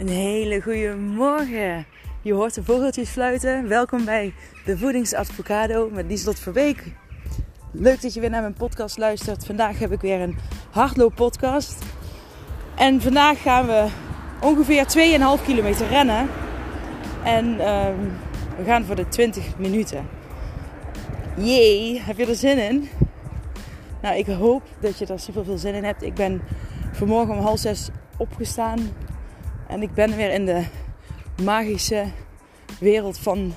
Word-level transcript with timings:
Een 0.00 0.08
hele 0.08 0.60
goede 0.62 0.96
morgen. 0.96 1.86
Je 2.22 2.32
hoort 2.32 2.54
de 2.54 2.64
vogeltjes 2.64 3.08
fluiten. 3.08 3.68
Welkom 3.68 4.04
bij 4.04 4.34
de 4.64 4.78
Voedingsadvocado 4.78 5.90
met 5.90 6.06
Lieslot 6.06 6.38
Verbeek. 6.38 6.84
Leuk 7.72 8.02
dat 8.02 8.14
je 8.14 8.20
weer 8.20 8.30
naar 8.30 8.40
mijn 8.40 8.54
podcast 8.54 8.98
luistert. 8.98 9.46
Vandaag 9.46 9.78
heb 9.78 9.92
ik 9.92 10.00
weer 10.00 10.20
een 10.20 10.36
hardlooppodcast. 10.70 11.84
En 12.76 13.00
vandaag 13.00 13.42
gaan 13.42 13.66
we 13.66 13.86
ongeveer 14.40 14.86
2,5 15.38 15.44
kilometer 15.44 15.88
rennen. 15.88 16.28
En 17.24 17.60
ehm, 17.60 17.98
we 18.56 18.64
gaan 18.64 18.84
voor 18.84 18.96
de 18.96 19.08
20 19.08 19.58
minuten. 19.58 20.08
Jee, 21.36 22.00
heb 22.00 22.16
je 22.16 22.26
er 22.26 22.34
zin 22.34 22.58
in? 22.58 22.88
Nou, 24.02 24.16
ik 24.16 24.26
hoop 24.26 24.62
dat 24.78 24.98
je 24.98 25.06
er 25.06 25.18
super 25.18 25.44
veel 25.44 25.58
zin 25.58 25.74
in 25.74 25.84
hebt. 25.84 26.02
Ik 26.02 26.14
ben 26.14 26.42
vanmorgen 26.92 27.34
om 27.34 27.40
half 27.40 27.58
zes 27.58 27.88
opgestaan. 28.16 28.78
En 29.70 29.82
ik 29.82 29.94
ben 29.94 30.16
weer 30.16 30.32
in 30.32 30.46
de 30.46 30.64
magische 31.42 32.04
wereld 32.80 33.18
van 33.18 33.54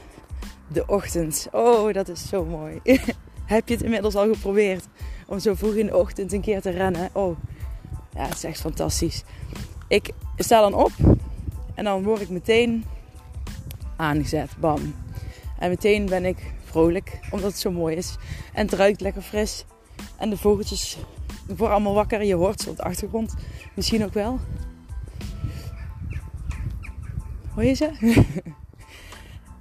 de 0.68 0.86
ochtend. 0.86 1.48
Oh, 1.52 1.94
dat 1.94 2.08
is 2.08 2.28
zo 2.28 2.46
mooi. 2.46 2.80
Heb 3.46 3.68
je 3.68 3.74
het 3.74 3.84
inmiddels 3.84 4.16
al 4.16 4.34
geprobeerd 4.34 4.88
om 5.28 5.40
zo 5.40 5.54
vroeg 5.54 5.74
in 5.74 5.86
de 5.86 5.98
ochtend 5.98 6.34
een 6.34 6.42
keer 6.42 6.62
te 6.62 6.70
rennen? 6.70 7.10
Oh, 7.14 7.38
ja, 8.16 8.24
het 8.24 8.34
is 8.34 8.44
echt 8.44 8.60
fantastisch. 8.60 9.24
Ik 9.88 10.12
sta 10.38 10.62
dan 10.62 10.74
op 10.74 10.92
en 11.74 11.84
dan 11.84 12.04
word 12.04 12.22
ik 12.22 12.30
meteen 12.30 12.86
aangezet. 13.96 14.50
Bam. 14.60 14.96
En 15.60 15.70
meteen 15.70 16.06
ben 16.06 16.26
ik 16.26 16.54
vrolijk, 16.64 17.20
omdat 17.32 17.52
het 17.52 17.60
zo 17.60 17.72
mooi 17.72 17.96
is. 17.96 18.16
En 18.54 18.66
het 18.66 18.76
ruikt 18.76 19.02
lekker 19.02 19.22
fris. 19.22 19.66
En 20.18 20.30
de 20.30 20.38
vogeltjes 20.38 20.98
worden 21.48 21.76
allemaal 21.76 21.94
wakker. 21.94 22.24
Je 22.24 22.36
hoort 22.36 22.62
ze 22.62 22.70
op 22.70 22.78
de 22.78 22.84
achtergrond 22.84 23.36
misschien 23.76 24.04
ook 24.04 24.14
wel. 24.14 24.40
Hoor 27.56 27.64
je 27.64 27.74
ze? 27.74 27.90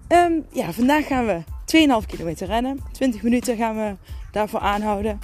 um, 0.08 0.44
ja, 0.60 0.72
vandaag 0.72 1.06
gaan 1.06 1.26
we 1.26 1.42
2,5 2.02 2.06
kilometer 2.06 2.46
rennen. 2.46 2.80
20 2.92 3.22
minuten 3.22 3.56
gaan 3.56 3.76
we 3.76 3.96
daarvoor 4.30 4.60
aanhouden. 4.60 5.20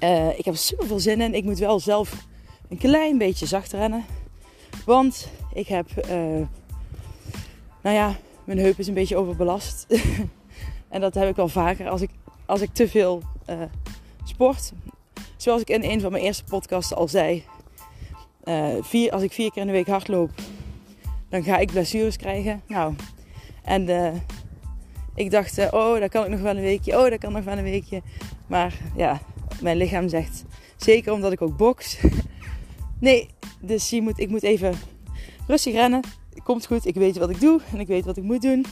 Uh, 0.00 0.38
ik 0.38 0.44
heb 0.44 0.54
er 0.54 0.60
super 0.60 0.86
veel 0.86 1.00
zin 1.00 1.20
in. 1.20 1.34
Ik 1.34 1.44
moet 1.44 1.58
wel 1.58 1.80
zelf 1.80 2.26
een 2.68 2.78
klein 2.78 3.18
beetje 3.18 3.46
zacht 3.46 3.72
rennen. 3.72 4.04
Want 4.84 5.30
ik 5.54 5.66
heb, 5.66 5.86
uh, 5.96 6.46
nou 7.82 7.96
ja, 7.96 8.16
mijn 8.44 8.58
heup 8.58 8.78
is 8.78 8.86
een 8.86 8.94
beetje 8.94 9.16
overbelast. 9.16 9.86
en 10.88 11.00
dat 11.00 11.14
heb 11.14 11.28
ik 11.28 11.36
wel 11.36 11.48
vaker 11.48 11.88
als 11.88 12.00
ik, 12.00 12.10
als 12.46 12.60
ik 12.60 12.70
te 12.72 12.88
veel 12.88 13.22
uh, 13.50 13.56
sport. 14.24 14.72
Zoals 15.36 15.60
ik 15.60 15.70
in 15.70 15.84
een 15.84 16.00
van 16.00 16.12
mijn 16.12 16.24
eerste 16.24 16.44
podcasts 16.44 16.94
al 16.94 17.08
zei. 17.08 17.44
vier, 18.80 19.12
als 19.12 19.22
ik 19.22 19.32
vier 19.32 19.50
keer 19.50 19.60
in 19.60 19.66
de 19.66 19.72
week 19.72 19.86
hardloop, 19.86 20.30
dan 21.30 21.42
ga 21.42 21.58
ik 21.58 21.70
blessures 21.70 22.16
krijgen. 22.16 22.62
Nou, 22.66 22.94
en 23.62 23.88
uh, 23.88 24.12
ik 25.14 25.30
dacht, 25.30 25.58
uh, 25.58 25.66
oh, 25.70 26.00
dat 26.00 26.10
kan 26.10 26.24
ik 26.24 26.30
nog 26.30 26.40
wel 26.40 26.56
een 26.56 26.62
weekje. 26.62 26.98
Oh, 26.98 27.10
dat 27.10 27.18
kan 27.18 27.32
nog 27.32 27.44
wel 27.44 27.58
een 27.58 27.64
weekje. 27.64 28.02
Maar 28.46 28.74
ja, 28.96 29.20
mijn 29.62 29.76
lichaam 29.76 30.08
zegt, 30.08 30.44
zeker 30.76 31.12
omdat 31.12 31.32
ik 31.32 31.42
ook 31.42 31.56
box. 31.56 31.98
nee, 32.98 33.28
dus 33.60 33.90
je 33.90 34.02
moet, 34.02 34.18
ik 34.18 34.28
moet 34.28 34.42
even 34.42 34.74
rustig 35.46 35.72
rennen. 35.74 36.00
Komt 36.44 36.66
goed, 36.66 36.86
ik 36.86 36.94
weet 36.94 37.16
wat 37.16 37.30
ik 37.30 37.40
doe 37.40 37.60
en 37.72 37.80
ik 37.80 37.86
weet 37.86 38.04
wat 38.04 38.16
ik 38.16 38.22
moet 38.22 38.42
doen. 38.42 38.64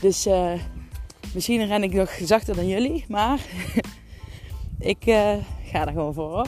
Dus 0.00 0.26
uh, 0.26 0.52
misschien 1.34 1.66
ren 1.66 1.82
ik 1.82 1.92
nog 1.92 2.18
zachter 2.22 2.56
dan 2.56 2.66
jullie, 2.66 3.04
maar 3.08 3.40
ik 4.78 5.02
ga 5.64 5.86
er 5.86 5.92
gewoon 5.92 6.14
voor 6.14 6.30
hoor. 6.30 6.46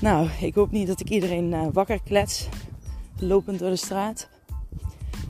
Nou, 0.00 0.28
ik 0.40 0.54
hoop 0.54 0.70
niet 0.70 0.86
dat 0.86 1.00
ik 1.00 1.08
iedereen 1.08 1.72
wakker 1.72 2.02
klets 2.02 2.48
lopend 3.26 3.58
door 3.58 3.70
de 3.70 3.76
straat. 3.76 4.28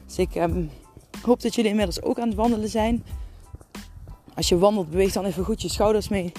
Dus 0.07 0.19
ik 0.19 0.35
um, 0.35 0.71
hoop 1.23 1.43
dat 1.43 1.55
jullie 1.55 1.71
inmiddels 1.71 2.03
ook 2.03 2.19
aan 2.19 2.29
het 2.29 2.37
wandelen 2.37 2.69
zijn. 2.69 3.05
Als 4.35 4.49
je 4.49 4.59
wandelt, 4.59 4.91
beweeg 4.91 5.13
dan 5.13 5.25
even 5.25 5.45
goed 5.45 5.63
je 5.63 5.69
schouders 5.69 6.09
mee 6.09 6.33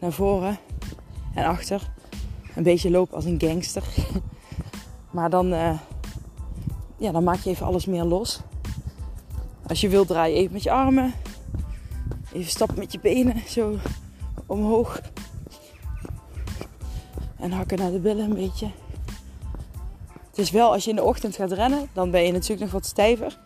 naar 0.00 0.12
voren 0.12 0.58
en 1.34 1.44
achter. 1.44 1.90
Een 2.54 2.62
beetje 2.62 2.90
lopen 2.90 3.14
als 3.14 3.24
een 3.24 3.40
gangster. 3.40 3.84
maar 5.10 5.30
dan, 5.30 5.52
uh, 5.52 5.78
ja, 6.96 7.12
dan 7.12 7.24
maak 7.24 7.38
je 7.38 7.50
even 7.50 7.66
alles 7.66 7.86
meer 7.86 8.04
los. 8.04 8.40
Als 9.66 9.80
je 9.80 9.88
wilt, 9.88 10.08
draai 10.08 10.32
je 10.32 10.38
even 10.38 10.52
met 10.52 10.62
je 10.62 10.70
armen. 10.70 11.14
Even 12.32 12.50
stappen 12.50 12.78
met 12.78 12.92
je 12.92 13.00
benen, 13.00 13.42
zo 13.48 13.76
omhoog. 14.46 15.00
En 17.36 17.52
hakken 17.52 17.78
naar 17.78 17.90
de 17.90 17.98
billen 17.98 18.24
een 18.24 18.34
beetje. 18.34 18.70
Dus 20.40 20.50
wel 20.50 20.72
als 20.72 20.84
je 20.84 20.90
in 20.90 20.96
de 20.96 21.02
ochtend 21.02 21.36
gaat 21.36 21.52
rennen, 21.52 21.88
dan 21.92 22.10
ben 22.10 22.22
je 22.22 22.32
natuurlijk 22.32 22.60
nog 22.60 22.70
wat 22.70 22.86
stijver. 22.86 23.38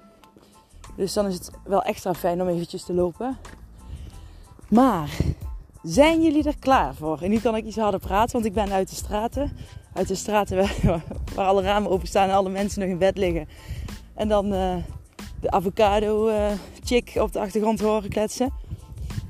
Dus 0.97 1.13
dan 1.13 1.27
is 1.27 1.35
het 1.35 1.51
wel 1.65 1.83
extra 1.83 2.15
fijn 2.15 2.43
om 2.43 2.49
eventjes 2.49 2.85
te 2.85 2.93
lopen. 2.93 3.37
Maar 4.69 5.11
zijn 5.83 6.23
jullie 6.23 6.45
er 6.45 6.59
klaar 6.59 6.95
voor? 6.95 7.21
En 7.23 7.31
nu 7.31 7.39
kan 7.39 7.57
ik 7.57 7.65
iets 7.65 7.77
harder 7.77 8.01
praten, 8.01 8.33
want 8.33 8.45
ik 8.45 8.53
ben 8.53 8.73
uit 8.73 8.89
de 8.89 8.95
straten. 8.95 9.57
Uit 9.93 10.09
de 10.09 10.15
straten 10.15 10.57
waar, 11.35 11.47
alle 11.47 11.63
ramen 11.63 11.91
openstaan 11.91 12.29
en 12.29 12.35
alle 12.35 12.51
mensen 12.51 12.81
nog 12.81 12.89
in 12.89 12.99
bed 12.99 13.19
liggen. 13.19 13.49
En 14.15 14.29
dan 14.29 14.53
uh, 14.53 14.77
de 15.41 15.51
avocado 15.51 16.29
uh, 16.29 16.47
chick 16.85 17.13
op 17.15 17.33
de 17.33 17.41
achtergrond 17.41 17.81
horen 17.81 18.11
kletsen. 18.11 18.53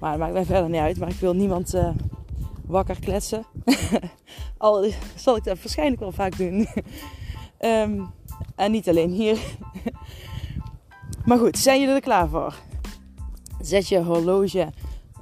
Maar 0.01 0.11
dat 0.11 0.21
maakt 0.21 0.33
mij 0.33 0.45
verder 0.45 0.71
niet 0.71 0.81
uit. 0.81 0.99
Maar 0.99 1.09
ik 1.09 1.21
wil 1.21 1.35
niemand 1.35 1.75
uh, 1.75 1.89
wakker 2.67 3.01
kletsen. 3.01 3.47
Al 4.59 4.87
zal 5.17 5.37
ik 5.37 5.45
dat 5.45 5.59
waarschijnlijk 5.59 6.01
wel 6.01 6.13
vaak 6.13 6.37
doen. 6.37 6.67
Um, 7.61 8.13
en 8.57 8.71
niet 8.71 8.89
alleen 8.89 9.11
hier. 9.11 9.39
maar 11.27 11.39
goed, 11.39 11.59
zijn 11.59 11.81
jullie 11.81 11.95
er 11.95 12.01
klaar 12.01 12.29
voor? 12.29 12.55
Zet 13.61 13.89
je 13.89 14.03
horloge 14.03 14.73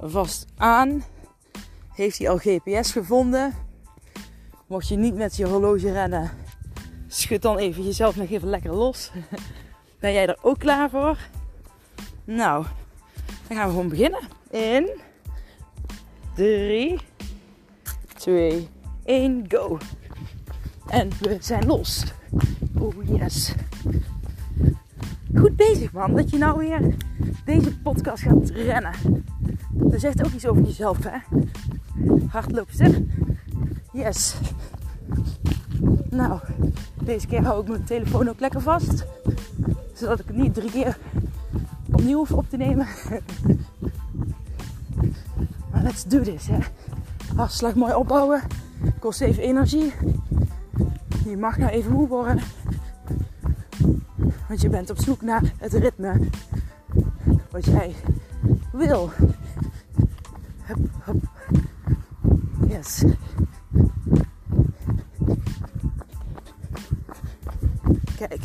vast 0.01 0.45
aan. 0.57 1.03
Heeft 1.93 2.17
hij 2.17 2.29
al 2.29 2.37
GPS 2.37 2.91
gevonden? 2.91 3.53
Mocht 4.67 4.87
je 4.87 4.95
niet 4.95 5.15
met 5.15 5.35
je 5.35 5.47
horloge 5.47 5.91
rennen, 5.91 6.31
schud 7.07 7.41
dan 7.41 7.57
even 7.57 7.83
jezelf 7.83 8.15
nog 8.15 8.29
even 8.29 8.49
lekker 8.49 8.73
los. 8.73 9.11
Ben 9.99 10.13
jij 10.13 10.27
er 10.27 10.37
ook 10.41 10.59
klaar 10.59 10.89
voor? 10.89 11.17
Nou, 12.23 12.65
dan 13.47 13.57
gaan 13.57 13.65
we 13.65 13.73
gewoon 13.73 13.89
beginnen. 13.89 14.19
In 14.49 14.89
3, 16.35 16.99
2, 18.13 18.67
1, 19.03 19.45
go. 19.47 19.77
En 20.87 21.09
we 21.19 21.37
zijn 21.39 21.65
los. 21.65 22.03
Oh 22.83 22.93
yes. 23.05 23.53
Goed 25.35 25.55
bezig 25.55 25.91
man, 25.91 26.15
dat 26.15 26.29
je 26.29 26.37
nou 26.37 26.57
weer 26.57 26.95
deze 27.45 27.79
podcast 27.79 28.23
gaat 28.23 28.49
rennen. 28.49 28.91
Dat 29.71 29.99
zegt 29.99 30.25
ook 30.25 30.31
iets 30.31 30.45
over 30.47 30.63
jezelf 30.63 30.97
hè. 31.03 31.17
Hardloopster. 32.27 33.03
Yes. 33.93 34.35
Nou, 36.09 36.39
deze 37.03 37.27
keer 37.27 37.43
hou 37.43 37.61
ik 37.61 37.67
mijn 37.67 37.83
telefoon 37.83 38.29
ook 38.29 38.39
lekker 38.39 38.61
vast. 38.61 39.05
Zodat 39.93 40.19
ik 40.19 40.27
het 40.27 40.35
niet 40.35 40.53
drie 40.53 40.71
keer 40.71 40.97
opnieuw 41.91 42.17
hoef 42.17 42.31
op 42.31 42.49
te 42.49 42.57
nemen. 42.57 42.87
Maar 45.71 45.83
let's 45.83 46.03
do 46.03 46.21
this 46.21 46.47
hè. 46.47 46.57
Hartslag 47.35 47.75
mooi 47.75 47.93
opbouwen. 47.93 48.41
Kost 48.99 49.21
even 49.21 49.43
energie. 49.43 49.93
Je 51.25 51.37
mag 51.37 51.57
nou 51.57 51.71
even 51.71 51.91
moe 51.91 52.07
worden. 52.07 52.39
Want 54.53 54.65
je 54.65 54.71
bent 54.71 54.89
op 54.89 54.99
zoek 54.99 55.21
naar 55.21 55.53
het 55.57 55.73
ritme 55.73 56.19
wat 57.51 57.65
jij 57.65 57.95
wil. 58.71 59.11
Hup, 60.61 60.77
hup. 61.03 61.29
Yes. 62.67 63.03
Kijk. 68.17 68.43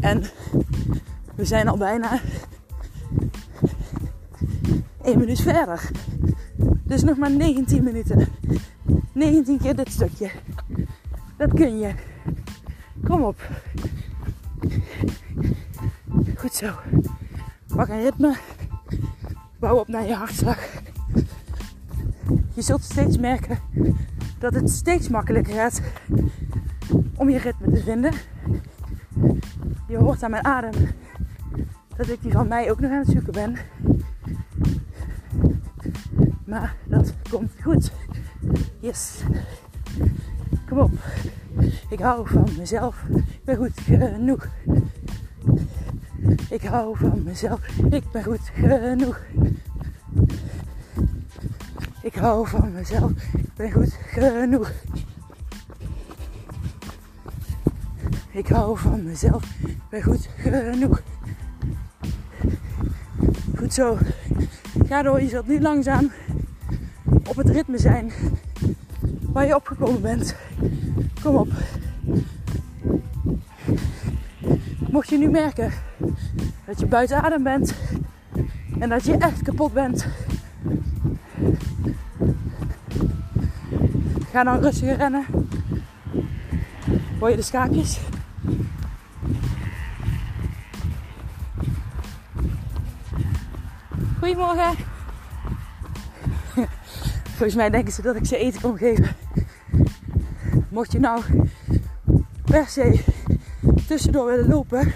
En 0.00 0.22
we 1.34 1.44
zijn 1.44 1.68
al 1.68 1.76
bijna 1.76 2.20
1 5.02 5.18
minuut 5.18 5.40
verder. 5.40 5.90
Dus 6.82 7.02
nog 7.02 7.16
maar 7.16 7.30
19 7.30 7.84
minuten. 7.84 8.28
19 9.12 9.58
keer 9.58 9.76
dit 9.76 9.92
stukje. 9.92 10.30
Dat 11.36 11.54
kun 11.54 11.78
je. 11.78 11.94
Kom 13.04 13.22
op. 13.22 13.40
Goed 16.38 16.54
zo. 16.54 16.72
Pak 17.76 17.88
een 17.88 18.02
ritme. 18.02 18.36
Bouw 19.58 19.76
op 19.76 19.88
naar 19.88 20.06
je 20.06 20.14
hartslag. 20.14 20.58
Je 22.54 22.62
zult 22.62 22.82
steeds 22.82 23.18
merken 23.18 23.58
dat 24.38 24.54
het 24.54 24.70
steeds 24.70 25.08
makkelijker 25.08 25.54
gaat 25.54 25.80
om 27.16 27.30
je 27.30 27.38
ritme 27.38 27.72
te 27.72 27.82
vinden. 27.82 28.12
Je 29.88 29.96
hoort 29.96 30.22
aan 30.22 30.30
mijn 30.30 30.44
adem 30.44 30.72
dat 31.96 32.08
ik 32.08 32.22
die 32.22 32.32
van 32.32 32.48
mij 32.48 32.70
ook 32.70 32.80
nog 32.80 32.90
aan 32.90 32.98
het 32.98 33.08
zoeken 33.08 33.32
ben. 33.32 33.56
Maar 36.44 36.74
dat 36.84 37.14
komt 37.30 37.52
goed. 37.62 37.92
Yes. 38.80 39.22
Kom 40.68 40.78
op. 40.78 40.92
Ik 41.90 41.98
hou 41.98 42.28
van 42.28 42.48
mezelf. 42.58 43.02
Ik 43.14 43.44
ben 43.44 43.56
goed 43.56 43.80
genoeg. 43.80 44.48
Ik 46.50 46.62
hou 46.62 46.96
van 46.96 47.22
mezelf. 47.22 47.60
Ik 47.90 48.10
ben 48.10 48.24
goed 48.24 48.50
genoeg. 48.54 49.20
Ik 52.02 52.14
hou 52.14 52.48
van 52.48 52.72
mezelf. 52.72 53.10
Ik 53.32 53.54
ben 53.54 53.72
goed 53.72 53.92
genoeg. 53.92 54.72
Ik 58.30 58.48
hou 58.48 58.78
van 58.78 59.04
mezelf. 59.04 59.44
Ik 59.66 59.78
ben 59.90 60.02
goed 60.02 60.28
genoeg. 60.36 61.02
Goed 63.56 63.74
zo. 63.74 63.98
Ga 64.86 65.02
door. 65.02 65.20
Je 65.20 65.28
zult 65.28 65.46
nu 65.46 65.60
langzaam 65.60 66.10
op 67.26 67.36
het 67.36 67.48
ritme 67.48 67.78
zijn 67.78 68.12
waar 69.32 69.46
je 69.46 69.54
opgekomen 69.54 70.00
bent. 70.00 70.36
Kom 71.22 71.36
op. 71.36 71.48
Mocht 74.90 75.08
je 75.08 75.18
nu 75.18 75.30
merken 75.30 75.72
dat 76.68 76.80
je 76.80 76.86
buiten 76.86 77.22
adem 77.22 77.42
bent 77.42 77.74
en 78.78 78.88
dat 78.88 79.04
je 79.04 79.16
echt 79.16 79.42
kapot 79.42 79.72
bent, 79.72 80.06
ga 84.30 84.44
dan 84.44 84.60
rustiger 84.60 84.96
rennen. 84.96 85.24
Hoor 87.18 87.30
je 87.30 87.36
de 87.36 87.42
schaapjes? 87.42 88.00
Goedemorgen. 94.18 94.74
Volgens 97.36 97.54
mij 97.54 97.70
denken 97.70 97.92
ze 97.92 98.02
dat 98.02 98.16
ik 98.16 98.26
ze 98.26 98.36
eten 98.36 98.60
kom 98.60 98.76
geven. 98.76 99.16
Mocht 100.68 100.92
je 100.92 101.00
nou 101.00 101.22
per 102.44 102.66
se 102.66 103.04
tussendoor 103.86 104.26
willen 104.26 104.48
lopen, 104.48 104.92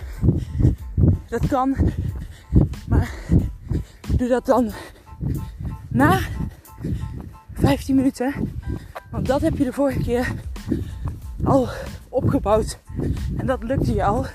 dat 1.32 1.46
kan. 1.46 1.76
Maar 2.88 3.10
doe 4.16 4.28
dat 4.28 4.46
dan 4.46 4.70
na 5.88 6.18
15 7.52 7.96
minuten. 7.96 8.32
Want 9.10 9.26
dat 9.26 9.40
heb 9.40 9.56
je 9.56 9.64
de 9.64 9.72
vorige 9.72 10.00
keer 10.00 10.32
al 11.44 11.68
opgebouwd. 12.08 12.78
En 13.36 13.46
dat 13.46 13.62
lukte 13.62 13.94
je 13.94 14.04
al. 14.04 14.26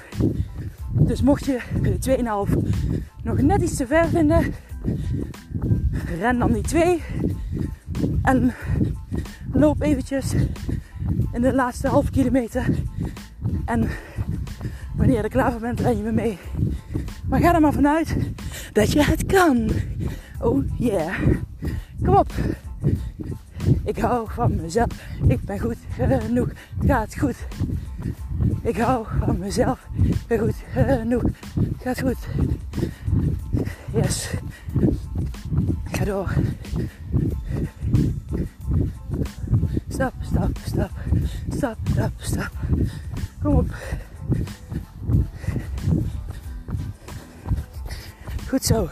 Dus 0.91 1.21
mocht 1.21 1.45
je 1.45 1.59
de 1.81 2.47
2,5 2.49 2.57
nog 3.23 3.41
net 3.41 3.61
iets 3.61 3.75
te 3.75 3.87
ver 3.87 4.07
vinden, 4.07 4.53
ren 6.19 6.39
dan 6.39 6.51
die 6.51 6.63
2. 6.63 7.03
En 8.21 8.53
loop 9.53 9.81
eventjes 9.81 10.33
in 11.31 11.41
de 11.41 11.53
laatste 11.53 11.87
half 11.87 12.09
kilometer. 12.09 12.65
En 13.65 13.89
wanneer 14.95 15.15
je 15.15 15.21
er 15.21 15.29
klaar 15.29 15.51
voor 15.51 15.61
bent, 15.61 15.79
ren 15.79 15.97
je 15.97 16.03
me 16.03 16.11
mee. 16.11 16.37
Maar 17.29 17.39
ga 17.39 17.53
er 17.53 17.61
maar 17.61 17.73
vanuit 17.73 18.15
dat 18.73 18.91
je 18.91 19.03
het 19.03 19.25
kan. 19.25 19.69
Oh 20.39 20.63
yeah. 20.77 21.19
Kom 22.03 22.15
op. 22.15 22.31
Ik 23.83 23.97
hou 23.97 24.27
van 24.31 24.55
mezelf. 24.55 24.89
Ik 25.27 25.41
ben 25.41 25.59
goed 25.59 25.77
genoeg. 25.89 26.47
Het 26.47 26.87
gaat 26.87 27.17
goed. 27.17 27.35
Ik 28.61 28.77
hou 28.77 29.05
van 29.25 29.39
mezelf. 29.39 29.87
Ik 30.01 30.27
ben 30.27 30.39
goed 30.39 30.55
genoeg. 30.71 31.23
Het 31.23 31.81
gaat 31.81 31.99
goed. 31.99 32.27
Yes. 33.93 34.33
Ga 35.91 36.05
door. 36.05 36.33
Stap, 39.89 40.13
stap, 40.21 40.57
stap. 40.65 40.91
Stap, 41.49 41.77
stap, 41.91 42.11
stap. 42.17 42.51
Kom 43.41 43.55
op. 43.55 43.69
Goed 48.57 48.65
zo. 48.65 48.89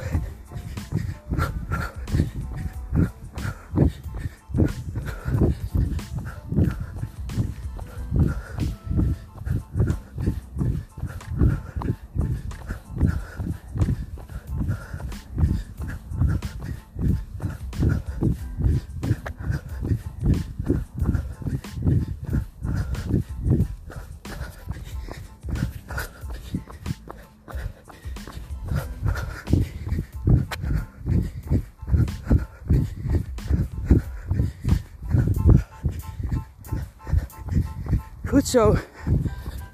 Zo. 38.55 38.75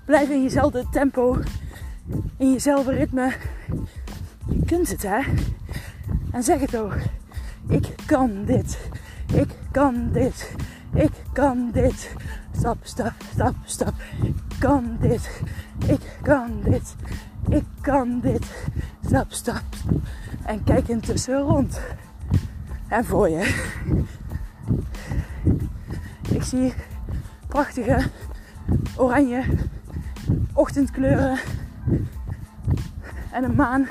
Blijf 0.05 0.29
in 0.29 0.43
jezelfde 0.43 0.85
tempo, 0.91 1.37
in 2.37 2.51
jezelfde 2.51 2.91
ritme. 2.91 3.33
Je 4.47 4.65
kunt 4.65 4.89
het, 4.89 5.01
hè? 5.03 5.19
En 6.31 6.43
zeg 6.43 6.59
het 6.59 6.77
ook. 6.77 6.95
Ik 7.67 7.95
kan 8.05 8.45
dit. 8.45 8.79
Ik 9.33 9.47
kan 9.71 10.09
dit. 10.11 10.55
Ik 10.93 11.11
kan 11.33 11.69
dit. 11.71 12.15
Stap, 12.57 12.77
stap, 12.81 13.13
stap, 13.33 13.55
stap. 13.65 13.93
Ik 14.23 14.35
kan 14.59 14.97
dit. 14.99 15.41
Ik 15.87 16.17
kan 16.21 16.61
dit. 16.63 16.95
Ik 17.49 17.65
kan 17.81 18.19
dit. 18.19 18.45
Stap, 19.05 19.31
stap. 19.31 19.63
En 20.45 20.63
kijk 20.63 20.87
intussen 20.87 21.41
rond. 21.41 21.81
En 22.87 23.05
voor 23.05 23.29
je. 23.29 23.69
Ik 26.29 26.43
zie 26.43 26.73
prachtige 27.47 28.09
oranje 28.95 29.43
ochtendkleuren 30.53 31.39
en 33.31 33.43
een 33.43 33.55
maan. 33.55 33.87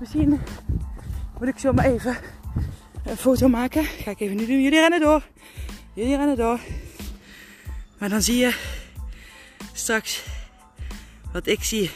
Misschien 0.00 0.40
moet 1.38 1.48
ik 1.48 1.58
zo 1.58 1.72
maar 1.72 1.84
even 1.84 2.16
een 3.04 3.16
foto 3.16 3.48
maken. 3.48 3.84
Ga 3.84 4.10
ik 4.10 4.20
even 4.20 4.36
nu 4.36 4.46
doen. 4.46 4.62
Jullie 4.62 4.80
rennen 4.80 5.00
door. 5.00 5.22
Jullie 5.94 6.16
rennen 6.16 6.36
door. 6.36 6.60
Maar 7.98 8.08
dan 8.08 8.22
zie 8.22 8.36
je 8.36 8.56
straks 9.72 10.24
wat 11.32 11.46
ik 11.46 11.62
zie. 11.62 11.90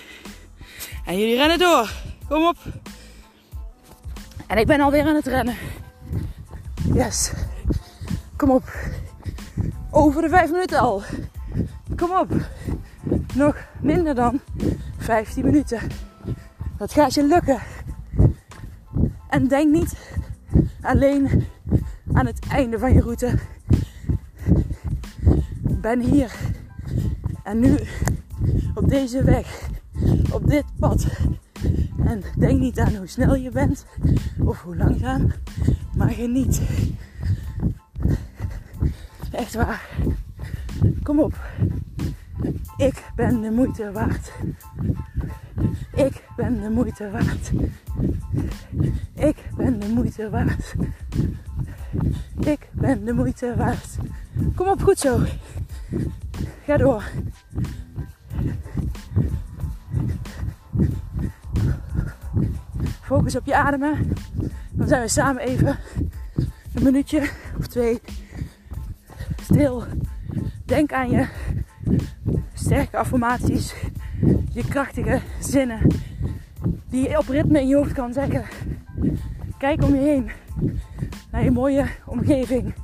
En 1.05 1.19
jullie 1.19 1.37
rennen 1.37 1.59
door. 1.59 1.91
Kom 2.29 2.47
op. 2.47 2.57
En 4.47 4.59
ik 4.59 4.67
ben 4.67 4.81
alweer 4.81 5.07
aan 5.07 5.15
het 5.15 5.27
rennen. 5.27 5.57
Yes. 6.95 7.33
Kom 8.37 8.51
op. 8.51 8.73
Over 9.91 10.23
de 10.23 10.29
vijf 10.29 10.51
minuten 10.51 10.79
al. 10.79 11.03
Kom 11.97 12.11
op. 12.11 12.33
Nog 13.35 13.57
minder 13.81 14.15
dan 14.15 14.41
15 14.97 15.45
minuten. 15.45 15.81
Dat 16.77 16.93
gaat 16.93 17.15
je 17.15 17.27
lukken. 17.27 17.59
En 19.29 19.49
denk 19.49 19.73
niet 19.73 19.97
alleen 20.81 21.45
aan 22.13 22.27
het 22.27 22.47
einde 22.49 22.79
van 22.79 22.95
je 22.95 23.01
route. 23.01 23.39
Ben 25.61 26.01
hier. 26.01 26.33
En 27.43 27.61
nu 27.61 27.79
op 28.75 28.89
deze 28.89 29.25
weg. 29.25 29.69
Op 30.33 30.49
dit 30.49 30.65
pad. 30.79 31.07
En 32.05 32.23
denk 32.39 32.61
niet 32.61 32.79
aan 32.79 32.97
hoe 32.97 33.07
snel 33.07 33.35
je 33.35 33.51
bent. 33.51 33.87
Of 34.45 34.63
hoe 34.63 34.77
langzaam. 34.77 35.31
Maar 35.97 36.11
geniet. 36.11 36.63
Echt 39.31 39.55
waar. 39.55 39.89
Kom 41.03 41.21
op. 41.21 41.35
Ik 42.77 43.05
ben 43.17 43.41
de 43.41 43.51
moeite 43.51 43.93
waard. 43.93 44.33
Ik 45.95 46.23
ben 46.37 46.61
de 46.61 46.71
moeite 46.71 47.11
waard. 47.11 47.53
Ik 49.15 49.37
ben 49.57 49.81
de 49.81 49.89
moeite 49.89 50.31
waard. 50.31 50.75
Ik 52.41 52.69
ben 52.73 53.05
de 53.05 53.13
moeite 53.13 53.55
waard. 53.57 53.97
Kom 54.55 54.69
op, 54.69 54.83
goed 54.83 54.99
zo. 54.99 55.21
Ga 56.65 56.77
door. 56.77 57.05
Focus 63.01 63.37
op 63.37 63.47
je 63.47 63.55
ademen. 63.55 64.13
Dan 64.73 64.89
zijn 64.89 65.03
we 65.03 65.09
samen 65.09 65.43
even 65.43 65.79
een 66.75 66.83
minuutje 66.83 67.31
of 67.59 67.67
twee 67.67 68.01
stil. 69.43 69.85
Denk 70.65 70.93
aan 70.93 71.11
je 71.11 71.27
sterke 72.65 72.97
affirmaties, 72.97 73.75
je 74.53 74.65
krachtige 74.69 75.21
zinnen 75.41 75.79
die 76.89 77.09
je 77.09 77.19
op 77.19 77.29
ritme 77.29 77.61
in 77.61 77.69
je 77.69 77.77
hoofd 77.77 77.93
kan 77.93 78.13
zeggen. 78.13 78.45
Kijk 79.59 79.83
om 79.83 79.95
je 79.95 80.01
heen 80.01 80.31
naar 81.31 81.45
je 81.45 81.51
mooie 81.51 81.87
omgeving. 82.07 82.75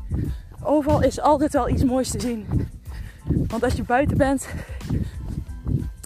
Overal 0.63 1.03
is 1.03 1.21
altijd 1.21 1.53
wel 1.53 1.69
iets 1.69 1.85
moois 1.85 2.11
te 2.11 2.21
zien. 2.21 2.47
Want 3.25 3.63
als 3.63 3.75
je 3.75 3.83
buiten 3.83 4.17
bent, 4.17 4.49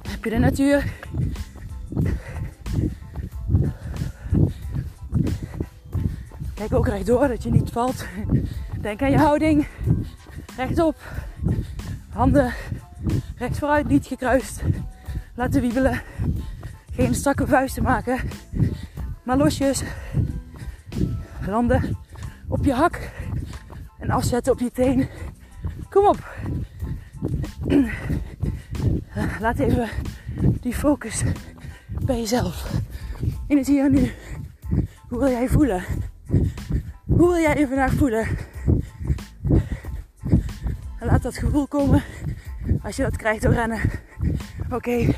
heb 0.09 0.25
je 0.25 0.31
de 0.31 0.39
natuur. 0.39 0.93
Kijk 6.55 6.73
ook 6.73 6.89
rechtdoor, 6.89 7.29
dat 7.29 7.43
je 7.43 7.51
niet 7.51 7.71
valt. 7.71 8.07
Denk 8.81 9.03
aan 9.03 9.11
je 9.11 9.19
houding. 9.19 9.67
Rechtop. 10.57 10.97
Handen 12.09 12.53
rechts 13.37 13.59
vooruit, 13.59 13.89
niet 13.89 14.07
gekruist. 14.07 14.63
Laten 15.35 15.61
wiebelen. 15.61 16.03
Geen 16.93 17.15
strakke 17.15 17.47
vuisten 17.47 17.83
maken. 17.83 18.19
Maar 19.23 19.37
losjes. 19.37 19.83
Landen 21.47 21.97
op 22.49 22.65
je 22.65 22.73
hak. 22.73 23.11
En 23.99 24.11
afzetten 24.11 24.53
op 24.53 24.61
je 24.61 24.71
teen. 24.71 25.09
Kom 25.91 26.07
op. 26.07 26.35
Laat 29.41 29.59
even 29.59 29.89
die 30.61 30.75
focus 30.75 31.23
bij 31.89 32.19
jezelf. 32.19 32.73
In 33.47 33.57
het 33.57 33.67
hier 33.67 33.85
en 33.85 33.93
nu. 33.93 34.13
Hoe 35.09 35.19
wil 35.19 35.31
jij 35.31 35.49
voelen? 35.49 35.85
Hoe 37.05 37.29
wil 37.29 37.39
jij 37.41 37.59
je 37.59 37.67
vandaag 37.67 37.93
voelen? 37.93 38.27
En 40.99 41.07
laat 41.07 41.23
dat 41.23 41.37
gevoel 41.37 41.67
komen 41.67 42.03
als 42.83 42.97
je 42.97 43.03
dat 43.03 43.17
krijgt 43.17 43.43
door 43.43 43.53
rennen. 43.53 43.81
Oké. 44.71 45.15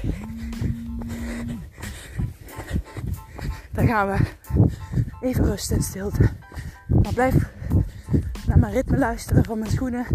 Dan 3.72 3.86
gaan 3.86 4.08
we 4.08 4.18
even 5.20 5.44
rusten 5.44 5.76
en 5.76 5.82
stilte. 5.82 6.30
Maar 6.88 7.12
blijf 7.12 7.34
naar 8.46 8.58
mijn 8.58 8.72
ritme 8.72 8.98
luisteren 8.98 9.44
van 9.44 9.58
mijn 9.58 9.70
schoenen 9.70 10.06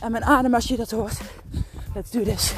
en 0.00 0.10
mijn 0.10 0.24
adem 0.24 0.54
als 0.54 0.68
je 0.68 0.76
dat 0.76 0.90
hoort. 0.90 1.20
Let's 1.94 2.10
do 2.10 2.22
this. 2.22 2.54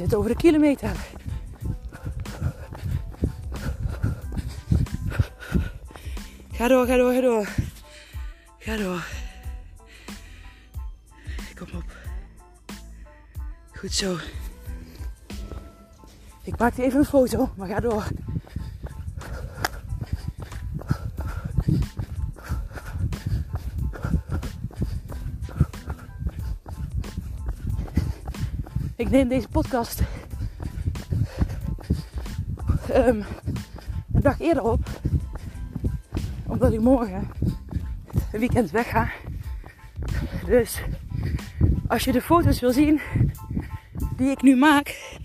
Je 0.00 0.06
zit 0.06 0.14
over 0.14 0.30
de 0.30 0.36
kilometer. 0.36 0.96
Ga 6.52 6.68
door, 6.68 6.86
ga 6.86 6.96
door, 6.96 7.12
ga 7.12 7.20
door. 7.20 7.48
Ga 8.58 8.76
door. 8.76 9.06
Kom 11.54 11.78
op. 11.78 11.96
Goed 13.74 13.92
zo. 13.92 14.16
Ik 16.42 16.58
maak 16.58 16.76
even 16.76 16.98
een 16.98 17.04
foto, 17.04 17.50
maar 17.56 17.68
ga 17.68 17.80
door. 17.80 18.08
Ik 29.10 29.16
neem 29.16 29.28
deze 29.28 29.48
podcast 29.48 30.00
um, 32.94 33.24
een 34.12 34.20
dag 34.20 34.40
eerder 34.40 34.62
op. 34.62 34.88
Omdat 36.46 36.72
ik 36.72 36.80
morgen 36.80 37.30
een 38.32 38.40
weekend 38.40 38.70
weg 38.70 38.88
ga. 38.88 39.10
Dus 40.46 40.80
als 41.88 42.04
je 42.04 42.12
de 42.12 42.22
foto's 42.22 42.60
wil 42.60 42.72
zien 42.72 43.00
die 44.16 44.30
ik 44.30 44.42
nu 44.42 44.56
maak, 44.56 45.18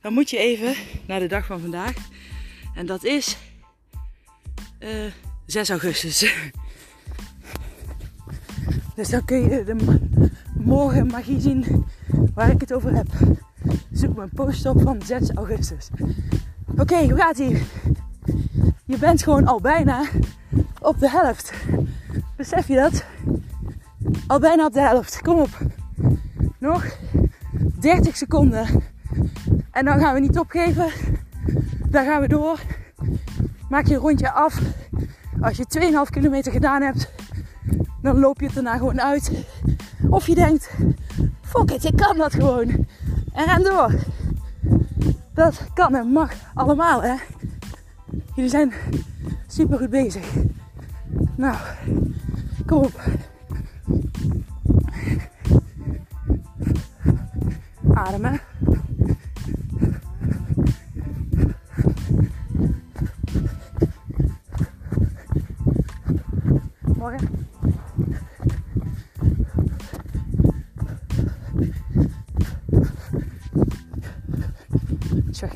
dan 0.00 0.12
moet 0.12 0.30
je 0.30 0.38
even 0.38 0.74
naar 1.06 1.20
de 1.20 1.26
dag 1.26 1.46
van 1.46 1.60
vandaag. 1.60 1.94
En 2.74 2.86
dat 2.86 3.04
is 3.04 3.36
uh, 4.80 5.12
6 5.46 5.70
augustus. 5.70 6.34
Dus 8.94 9.08
dan 9.08 9.24
kun 9.24 9.50
je 9.50 9.64
de 9.64 9.98
morgen 10.54 11.06
magie 11.06 11.40
zien 11.40 11.86
waar 12.36 12.50
ik 12.50 12.60
het 12.60 12.72
over 12.72 12.94
heb. 12.94 13.06
Zoek 13.92 14.16
mijn 14.16 14.30
post 14.34 14.66
op 14.66 14.80
van 14.82 15.02
6 15.02 15.30
augustus. 15.34 15.88
Oké, 16.78 17.04
hoe 17.04 17.16
gaat 17.16 17.38
ie? 17.38 17.62
Je 18.84 18.98
bent 18.98 19.22
gewoon 19.22 19.46
al 19.46 19.60
bijna 19.60 20.04
op 20.80 20.98
de 20.98 21.10
helft. 21.10 21.52
Besef 22.36 22.68
je 22.68 22.74
dat? 22.74 23.04
Al 24.26 24.38
bijna 24.38 24.64
op 24.66 24.72
de 24.72 24.80
helft. 24.80 25.22
Kom 25.22 25.38
op. 25.38 25.58
Nog 26.58 26.84
30 27.80 28.16
seconden. 28.16 28.82
En 29.70 29.84
dan 29.84 29.98
gaan 29.98 30.14
we 30.14 30.20
niet 30.20 30.38
opgeven. 30.38 30.86
Dan 31.88 32.04
gaan 32.04 32.20
we 32.20 32.28
door. 32.28 32.60
Maak 33.68 33.86
je 33.86 33.94
een 33.94 34.00
rondje 34.00 34.30
af. 34.30 34.60
Als 35.40 35.56
je 35.56 36.04
2,5 36.06 36.10
kilometer 36.10 36.52
gedaan 36.52 36.82
hebt, 36.82 37.10
dan 38.02 38.18
loop 38.18 38.40
je 38.40 38.46
het 38.46 38.54
daarna 38.54 38.76
gewoon 38.76 39.00
uit. 39.00 39.30
Of 40.10 40.26
je 40.26 40.34
denkt, 40.34 40.70
fuck 41.46 41.70
it, 41.70 41.84
ik 41.84 41.96
kan 41.96 42.16
dat 42.16 42.34
gewoon. 42.34 42.86
En 43.32 43.44
ren 43.44 43.62
door. 43.62 43.94
Dat 45.34 45.64
kan 45.74 45.94
en 45.94 46.06
mag 46.06 46.32
allemaal, 46.54 47.02
hè. 47.02 47.14
Jullie 48.34 48.50
zijn 48.50 48.72
super 49.46 49.78
goed 49.78 49.90
bezig. 49.90 50.32
Nou, 51.36 51.56
kom 52.66 52.78
op. 52.78 53.00
Ademen. 57.94 58.40
Morgen. 66.96 67.44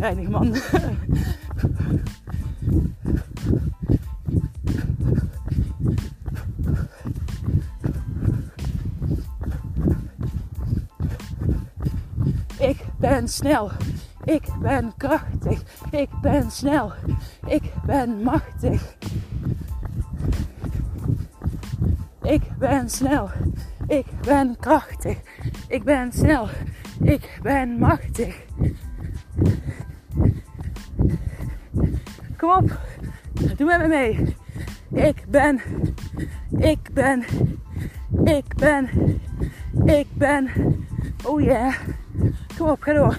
Man. 0.01 0.55
Ik 12.59 12.85
ben 12.97 13.29
snel. 13.29 13.71
Ik 14.25 14.43
ben 14.63 14.93
krachtig. 14.97 15.63
Ik 15.91 16.09
ben 16.23 16.51
snel. 16.51 16.93
Ik 17.47 17.63
ben 17.87 18.23
machtig. 18.23 18.97
Ik 22.23 22.43
ben 22.59 22.91
snel. 22.91 23.31
Ik 23.87 24.07
ben 24.23 24.57
krachtig. 24.61 25.19
Ik 25.69 25.85
ben 25.85 26.13
snel. 26.13 26.49
Ik 27.01 27.39
ben 27.43 27.79
machtig. 27.79 28.49
Kom 32.41 32.51
op. 32.51 32.79
Doe 33.57 33.67
met 33.67 33.79
me 33.79 33.87
mee. 33.87 34.37
Ik 35.07 35.25
ben. 35.29 35.61
Ik 36.59 36.89
ben. 36.93 37.25
Ik 38.25 38.55
ben. 38.57 38.89
Ik 39.85 40.07
ben. 40.15 40.49
Oh 41.25 41.41
yeah. 41.41 41.75
Kom 42.59 42.69
op, 42.69 42.83
ga 42.83 42.93
door. 42.93 43.19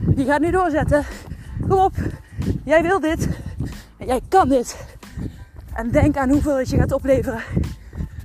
Die 0.00 0.26
gaat 0.26 0.40
nu 0.40 0.50
doorzetten. 0.50 1.04
Kom 1.68 1.78
op. 1.78 1.94
Jij 2.64 2.82
wil 2.82 3.00
dit. 3.00 3.28
En 3.96 4.06
jij 4.06 4.20
kan 4.28 4.48
dit. 4.48 4.96
En 5.72 5.90
denk 5.90 6.16
aan 6.16 6.30
hoeveel 6.30 6.58
het 6.58 6.70
je 6.70 6.76
gaat 6.76 6.92
opleveren. 6.92 7.42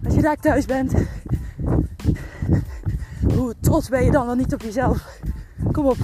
Als 0.03 0.15
je 0.15 0.21
daar 0.21 0.37
thuis 0.37 0.65
bent. 0.65 0.93
Hoe 3.33 3.55
trots 3.59 3.89
ben 3.89 4.05
je 4.05 4.11
dan 4.11 4.25
wel 4.25 4.35
niet 4.35 4.53
op 4.53 4.61
jezelf? 4.61 5.19
Kom 5.71 5.85
op. 5.85 5.97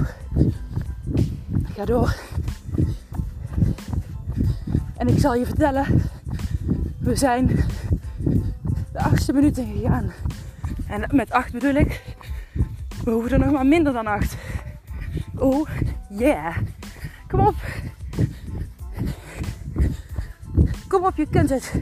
Ga 1.75 1.85
door. 1.85 2.30
En 5.01 5.07
ik 5.07 5.19
zal 5.19 5.35
je 5.35 5.45
vertellen, 5.45 5.85
we 6.99 7.15
zijn 7.15 7.47
de 8.91 8.99
achtste 8.99 9.33
minuut 9.33 9.61
gegaan. 9.73 10.11
En 10.87 11.15
met 11.15 11.31
acht 11.31 11.51
bedoel 11.51 11.73
ik, 11.73 12.01
we 13.03 13.11
hoeven 13.11 13.31
er 13.31 13.39
nog 13.39 13.51
maar 13.51 13.65
minder 13.65 13.93
dan 13.93 14.07
acht. 14.07 14.35
Oh, 15.37 15.69
Yeah. 16.09 16.57
Kom 17.27 17.47
op. 17.47 17.55
Kom 20.87 21.05
op, 21.05 21.15
je 21.15 21.27
kunt 21.29 21.49
het. 21.49 21.73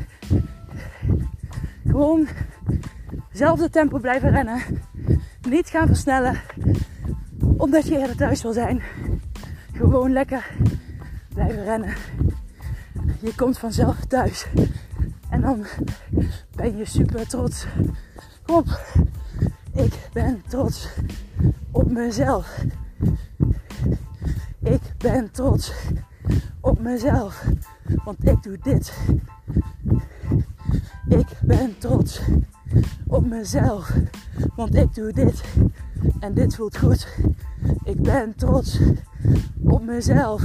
Gewoon 1.85 2.27
zelfde 3.31 3.69
tempo 3.69 3.99
blijven 3.99 4.29
rennen. 4.31 4.61
Niet 5.49 5.69
gaan 5.69 5.88
versnellen. 5.88 6.41
Omdat 7.57 7.88
je 7.88 7.97
eerder 7.97 8.15
thuis 8.15 8.41
wil 8.41 8.53
zijn. 8.53 8.81
Gewoon 9.73 10.11
lekker 10.11 10.49
blijven 11.33 11.63
rennen. 11.63 11.93
Je 13.21 13.35
komt 13.35 13.57
vanzelf 13.57 14.05
thuis. 14.05 14.45
En 15.29 15.41
dan 15.41 15.65
ben 16.55 16.77
je 16.77 16.85
super 16.85 17.27
trots. 17.27 17.65
Op. 18.45 18.79
Ik 19.73 20.09
ben 20.13 20.41
trots 20.47 20.88
op 21.71 21.91
mezelf. 21.91 22.63
Ik 24.59 24.81
ben 24.97 25.31
trots 25.31 25.73
op 26.59 26.79
mezelf. 26.79 27.45
Want 28.03 28.27
ik 28.27 28.43
doe 28.43 28.57
dit. 28.63 28.93
Ik 31.07 31.27
ben 31.41 31.77
trots 31.77 32.21
op 33.07 33.25
mezelf. 33.25 33.93
Want 34.55 34.75
ik 34.75 34.95
doe 34.95 35.13
dit. 35.13 35.43
En 36.19 36.33
dit 36.33 36.55
voelt 36.55 36.77
goed. 36.77 37.07
Ik 37.83 38.01
ben 38.01 38.35
trots 38.35 38.79
op 39.63 39.85
mezelf. 39.85 40.43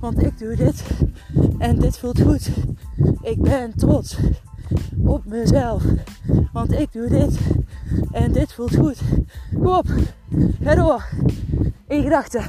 Want 0.00 0.22
ik 0.22 0.38
doe 0.38 0.56
dit. 0.56 0.82
En 1.58 1.78
dit 1.78 1.98
voelt 1.98 2.20
goed. 2.20 2.50
Ik 3.20 3.42
ben 3.42 3.76
trots 3.76 4.18
op 5.04 5.24
mezelf. 5.24 5.84
Want 6.52 6.72
ik 6.72 6.92
doe 6.92 7.08
dit. 7.08 7.38
En 8.10 8.32
dit 8.32 8.52
voelt 8.52 8.76
goed. 8.76 9.00
Kom 9.54 9.66
op. 9.66 9.86
Ga 10.62 10.74
door. 10.74 11.08
In 11.86 12.02
gedachten. 12.02 12.42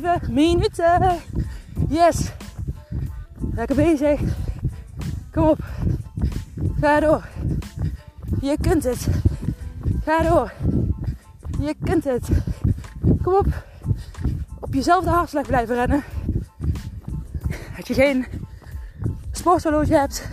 7 0.00 0.32
minuten. 0.32 1.20
Yes. 1.88 2.32
Lekker 3.54 3.76
bezig. 3.76 4.20
Kom 5.32 5.48
op. 5.48 5.58
Ga 6.80 7.00
door. 7.00 7.28
Je 8.40 8.56
kunt 8.60 8.84
het. 8.84 9.08
Ga 10.04 10.22
door. 10.22 10.52
Je 11.60 11.74
kunt 11.84 12.04
het. 12.04 12.28
Kom 13.22 13.34
op. 13.34 13.46
Op 14.60 14.74
jezelfde 14.74 15.10
hartslag 15.10 15.46
blijven 15.46 15.74
rennen. 15.74 16.04
Als 17.76 17.86
je 17.86 17.94
geen 17.94 18.26
sporthorloge 19.32 19.94
hebt, 19.94 20.28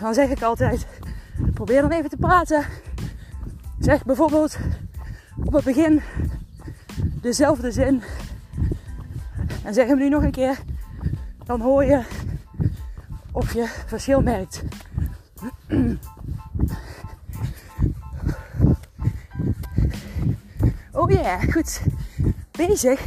dan 0.00 0.14
zeg 0.14 0.28
ik 0.28 0.42
altijd: 0.42 0.86
probeer 1.54 1.80
dan 1.80 1.90
even 1.90 2.10
te 2.10 2.16
praten. 2.16 2.64
Zeg 3.78 4.04
bijvoorbeeld 4.04 4.58
op 5.44 5.52
het 5.52 5.64
begin 5.64 6.02
dezelfde 7.20 7.70
zin. 7.70 8.02
En 9.68 9.74
zeg 9.74 9.86
hem 9.86 9.98
nu 9.98 10.08
nog 10.08 10.22
een 10.22 10.30
keer. 10.30 10.58
Dan 11.44 11.60
hoor 11.60 11.84
je 11.84 12.02
of 13.32 13.52
je 13.52 13.66
verschil 13.86 14.20
merkt. 14.20 14.62
Oh 20.92 21.10
ja, 21.10 21.20
yeah, 21.20 21.42
goed. 21.52 21.82
Bezig. 22.50 23.06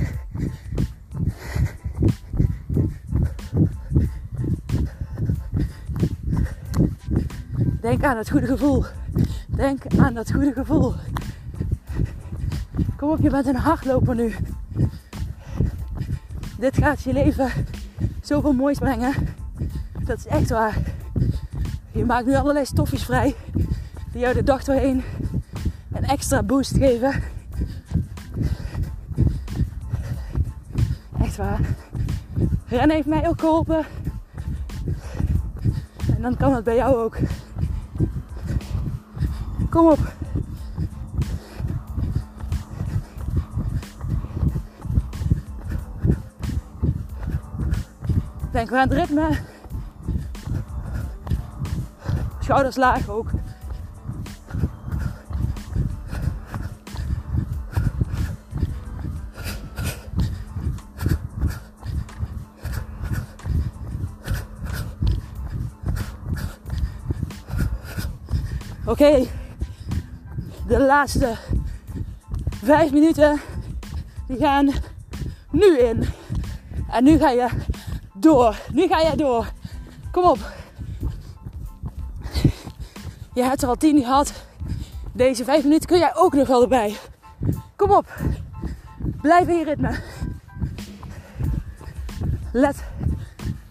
Denk 7.82 8.04
aan 8.04 8.18
het 8.18 8.30
goede 8.30 8.48
gevoel. 8.48 8.86
Denk 9.48 9.84
aan 9.98 10.14
dat 10.14 10.32
goede 10.32 10.54
gevoel. 10.54 10.94
Kom 12.98 13.10
op, 13.10 13.20
je 13.22 13.30
bent 13.30 13.46
een 13.46 13.56
hardloper 13.56 14.16
nu. 14.16 14.36
Dit 16.62 16.78
gaat 16.78 17.02
je 17.02 17.14
leven 17.14 17.52
zoveel 18.22 18.54
moois 18.54 18.78
brengen. 18.78 19.14
Dat 20.00 20.18
is 20.18 20.26
echt 20.26 20.50
waar. 20.50 20.78
Je 21.92 22.06
maakt 22.06 22.26
nu 22.26 22.36
allerlei 22.36 22.66
stofjes 22.66 23.04
vrij 23.04 23.36
die 24.12 24.22
jou 24.22 24.34
de 24.34 24.44
dag 24.44 24.64
doorheen 24.64 25.04
een 25.92 26.04
extra 26.04 26.44
boost 26.44 26.78
geven. 26.78 27.24
Echt 31.22 31.36
waar. 31.36 31.60
Rennen 32.66 32.96
heeft 32.96 33.08
mij 33.08 33.28
ook 33.28 33.40
geholpen. 33.40 33.86
En 36.16 36.22
dan 36.22 36.38
kan 36.38 36.54
het 36.54 36.64
bij 36.64 36.76
jou 36.76 36.96
ook. 36.96 37.18
Kom 39.70 39.88
op. 39.88 40.21
Denk 48.52 48.70
weer 48.70 48.80
aan 48.80 48.90
het 48.90 48.98
ritme. 48.98 49.30
Schouders 52.40 52.76
laag 52.76 53.10
ook. 53.10 53.30
Oké, 68.86 69.28
de 70.68 70.80
laatste 70.80 71.36
vijf 72.64 72.92
minuten 72.92 73.40
die 74.28 74.38
gaan 74.38 74.70
nu 75.52 75.78
in. 75.78 76.06
En 76.90 77.04
nu 77.04 77.18
ga 77.18 77.30
je 77.30 77.48
door. 78.22 78.60
Nu 78.74 78.88
ga 78.88 79.00
je 79.00 79.16
door. 79.16 79.52
Kom 80.12 80.24
op. 80.24 80.40
Je 83.34 83.44
hebt 83.44 83.62
er 83.62 83.68
al 83.68 83.76
tien 83.76 84.00
gehad. 84.02 84.34
Deze 85.14 85.44
vijf 85.44 85.64
minuten 85.64 85.88
kun 85.88 85.98
jij 85.98 86.16
ook 86.16 86.34
nog 86.34 86.48
wel 86.48 86.62
erbij. 86.62 86.96
Kom 87.76 87.92
op. 87.92 88.16
Blijf 89.22 89.48
in 89.48 89.58
je 89.58 89.64
ritme. 89.64 90.00
Let 92.52 92.84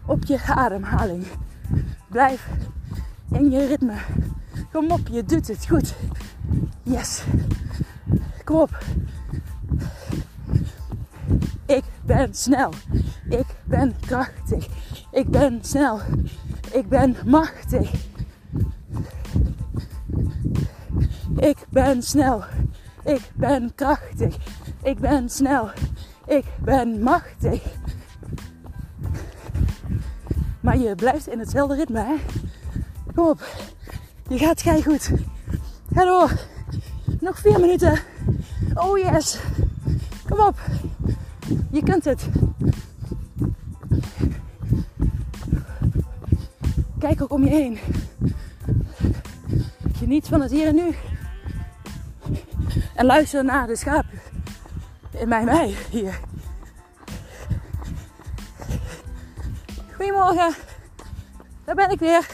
op 0.07 0.25
je 0.25 0.41
ademhaling. 0.47 1.27
Blijf 2.09 2.49
in 3.31 3.51
je 3.51 3.67
ritme. 3.67 3.95
Kom 4.73 4.91
op, 4.91 5.09
je 5.11 5.25
doet 5.25 5.49
het 5.49 5.67
goed. 5.69 5.95
Yes. 6.83 7.23
Kom 8.45 8.57
op. 8.61 8.79
Ik 11.67 11.85
ben 12.05 12.35
snel. 12.35 12.71
Ik 13.31 13.47
ben 13.65 13.97
krachtig. 14.01 14.67
Ik 15.11 15.29
ben 15.29 15.59
snel. 15.63 16.01
Ik 16.73 16.89
ben 16.89 17.17
machtig. 17.27 17.93
Ik 21.37 21.57
ben 21.69 22.03
snel. 22.03 22.45
Ik 23.05 23.31
ben 23.35 23.75
krachtig. 23.75 24.37
Ik 24.83 24.99
ben 24.99 25.29
snel. 25.29 25.71
Ik 26.27 26.45
ben 26.59 27.03
machtig. 27.03 27.63
Maar 30.61 30.79
je 30.79 30.95
blijft 30.95 31.29
in 31.29 31.39
hetzelfde 31.39 31.75
ritme, 31.75 32.01
hè? 32.01 32.15
Kom 33.15 33.29
op. 33.29 33.45
Je 34.29 34.39
gaat 34.39 34.63
gij 34.63 34.83
goed. 34.83 35.11
Door. 35.89 36.31
Nog 37.21 37.39
vier 37.39 37.61
minuten. 37.61 37.99
Oh 38.75 38.99
yes. 38.99 39.39
Kom 40.29 40.41
op. 40.41 40.59
Je 41.71 41.83
kunt 41.83 42.05
het. 42.05 42.29
Kijk 47.01 47.23
ook 47.23 47.33
om 47.33 47.45
je 47.45 47.51
heen. 47.51 47.79
Geniet 49.97 50.29
van 50.29 50.41
het 50.41 50.51
hier 50.51 50.67
en 50.67 50.75
nu. 50.75 50.95
En 52.95 53.07
luister 53.07 53.45
naar 53.45 53.67
de 53.67 53.77
schapen 53.77 54.21
in 55.19 55.29
mijn 55.29 55.45
mij 55.45 55.75
hier. 55.91 56.21
Goedemorgen. 59.97 60.55
Daar 61.65 61.75
ben 61.75 61.91
ik 61.91 61.99
weer. 61.99 62.27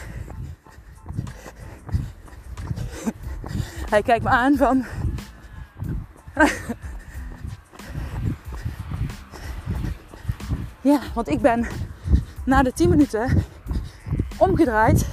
Hij 3.89 4.01
kijkt 4.01 4.23
me 4.23 4.29
aan 4.29 4.57
van. 4.57 4.85
Ja, 10.81 10.99
want 11.13 11.29
ik 11.29 11.41
ben 11.41 11.67
na 12.45 12.63
de 12.63 12.73
10 12.73 12.89
minuten 12.89 13.43
omgedraaid. 14.47 15.07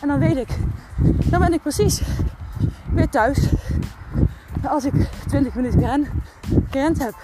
En 0.00 0.08
dan 0.08 0.18
weet 0.18 0.36
ik, 0.36 0.48
dan 1.24 1.40
ben 1.40 1.52
ik 1.52 1.62
precies 1.62 2.02
weer 2.92 3.08
thuis. 3.08 3.48
Als 4.62 4.84
ik 4.84 4.92
20 5.26 5.54
minuten 5.54 5.80
geren, 5.80 6.06
gerend 6.70 6.98
heb. 6.98 7.14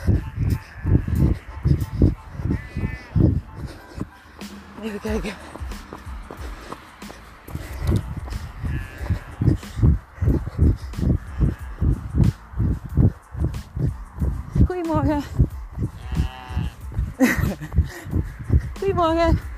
Even 4.82 5.00
kijken. 5.00 5.32
Goedemorgen. 14.66 15.22
Goedemorgen. 18.78 19.51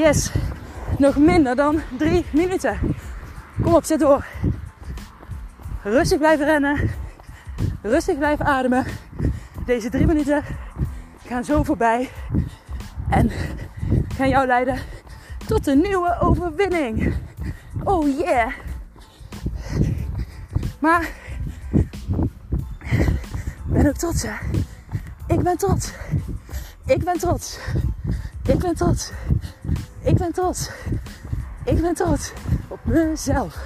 Yes, 0.00 0.30
nog 0.98 1.16
minder 1.16 1.56
dan 1.56 1.80
drie 1.98 2.24
minuten. 2.32 2.78
Kom 3.62 3.74
op, 3.74 3.84
zit 3.84 4.00
door. 4.00 4.26
Rustig 5.82 6.18
blijven 6.18 6.46
rennen. 6.46 6.90
Rustig 7.82 8.18
blijven 8.18 8.46
ademen. 8.46 8.84
Deze 9.66 9.90
drie 9.90 10.06
minuten 10.06 10.44
gaan 11.26 11.44
zo 11.44 11.62
voorbij. 11.62 12.10
En 13.10 13.30
gaan 14.16 14.28
jou 14.28 14.46
leiden 14.46 14.78
tot 15.46 15.66
een 15.66 15.80
nieuwe 15.80 16.18
overwinning. 16.20 17.14
Oh 17.84 18.18
yeah. 18.18 18.52
Maar 20.78 21.08
ben 23.66 23.86
ook 23.86 23.96
trots 23.96 24.22
hè. 24.22 24.34
Ik 25.26 25.42
ben 25.42 25.56
trots. 25.56 25.92
Ik 26.86 27.04
ben 27.04 27.18
trots. 27.18 27.58
Ik 28.46 28.58
ben 28.58 28.74
trots. 28.74 29.12
Ik 30.02 30.16
ben 30.16 30.32
trots. 30.32 30.70
Ik 31.64 31.80
ben 31.80 31.94
trots 31.94 32.32
op 32.68 32.78
mezelf. 32.82 33.64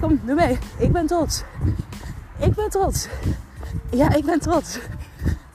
Kom, 0.00 0.20
doe 0.24 0.34
mee. 0.34 0.58
Ik 0.78 0.92
ben 0.92 1.06
trots. 1.06 1.42
Ik 2.38 2.54
ben 2.54 2.70
trots. 2.70 3.08
Ja, 3.90 4.14
ik 4.14 4.24
ben 4.24 4.40
trots. 4.40 4.78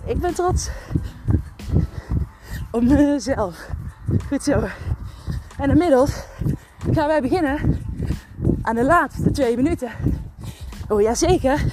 Ik 0.06 0.20
ben 0.20 0.34
trots 0.34 0.70
op 2.72 2.84
mezelf. 2.84 3.68
Goed 4.28 4.44
zo. 4.44 4.64
En 5.58 5.70
inmiddels 5.70 6.24
gaan 6.92 7.08
wij 7.08 7.22
beginnen 7.22 7.82
aan 8.62 8.76
de 8.76 8.84
laatste 8.84 9.32
twee 9.32 9.56
minuten. 9.56 9.92
Oh 10.88 11.02
ja, 11.02 11.16
zeker. 11.16 11.66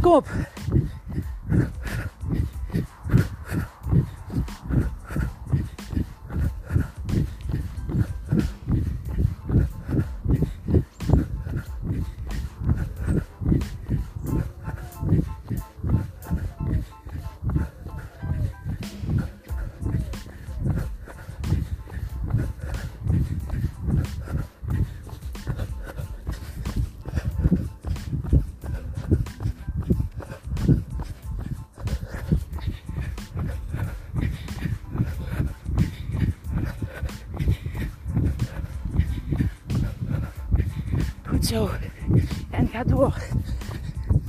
Kom 0.00 0.12
op. 0.12 0.28
Zo. 41.52 41.70
En 42.50 42.68
ga 42.68 42.84
door. 42.84 43.22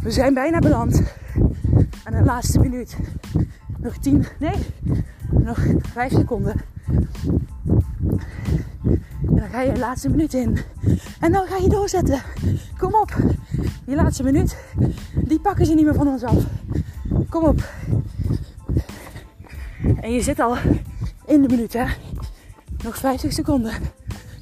We 0.01 0.11
zijn 0.11 0.33
bijna 0.33 0.59
beland. 0.59 1.01
Aan 2.03 2.13
de 2.13 2.23
laatste 2.23 2.59
minuut. 2.59 2.97
Nog 3.77 3.97
10, 3.97 4.25
nee, 4.39 4.55
nog 5.29 5.59
5 5.93 6.11
seconden. 6.11 6.61
En 9.27 9.35
dan 9.35 9.49
ga 9.51 9.61
je 9.61 9.71
de 9.71 9.79
laatste 9.79 10.09
minuut 10.09 10.33
in. 10.33 10.57
En 11.19 11.31
dan 11.31 11.47
ga 11.47 11.57
je 11.57 11.69
doorzetten. 11.69 12.21
Kom 12.77 12.93
op. 12.93 13.15
Die 13.85 13.95
laatste 13.95 14.23
minuut, 14.23 14.57
die 15.15 15.39
pakken 15.39 15.65
ze 15.65 15.73
niet 15.73 15.85
meer 15.85 15.93
van 15.93 16.07
ons 16.07 16.23
af. 16.23 16.43
Kom 17.29 17.43
op. 17.43 17.63
En 20.01 20.11
je 20.11 20.21
zit 20.21 20.39
al 20.39 20.57
in 21.25 21.41
de 21.41 21.47
minuut, 21.47 21.73
hè. 21.73 21.85
Nog 22.83 22.97
50 22.97 23.33
seconden. 23.33 23.73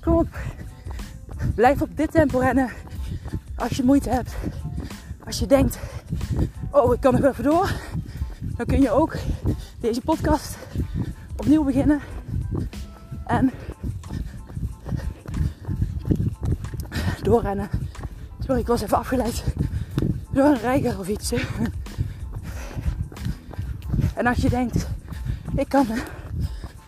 Kom 0.01 0.13
op. 0.13 0.27
Blijf 1.55 1.81
op 1.81 1.97
dit 1.97 2.11
tempo 2.11 2.39
rennen. 2.39 2.69
Als 3.55 3.77
je 3.77 3.83
moeite 3.83 4.09
hebt. 4.09 4.35
Als 5.25 5.39
je 5.39 5.45
denkt, 5.45 5.79
oh 6.71 6.93
ik 6.93 6.99
kan 6.99 7.13
nog 7.13 7.23
even 7.23 7.43
door. 7.43 7.71
Dan 8.39 8.65
kun 8.65 8.81
je 8.81 8.91
ook 8.91 9.15
deze 9.79 10.01
podcast 10.01 10.57
opnieuw 11.35 11.63
beginnen. 11.63 11.99
En 13.25 13.51
doorrennen. 17.21 17.69
Sorry, 18.45 18.61
ik 18.61 18.67
was 18.67 18.81
even 18.81 18.97
afgeleid 18.97 19.43
door 20.31 20.45
een 20.45 20.59
rijker 20.59 20.99
of 20.99 21.07
iets. 21.07 21.33
En 24.15 24.27
als 24.27 24.37
je 24.37 24.49
denkt, 24.49 24.87
ik 25.55 25.69
kan, 25.69 25.87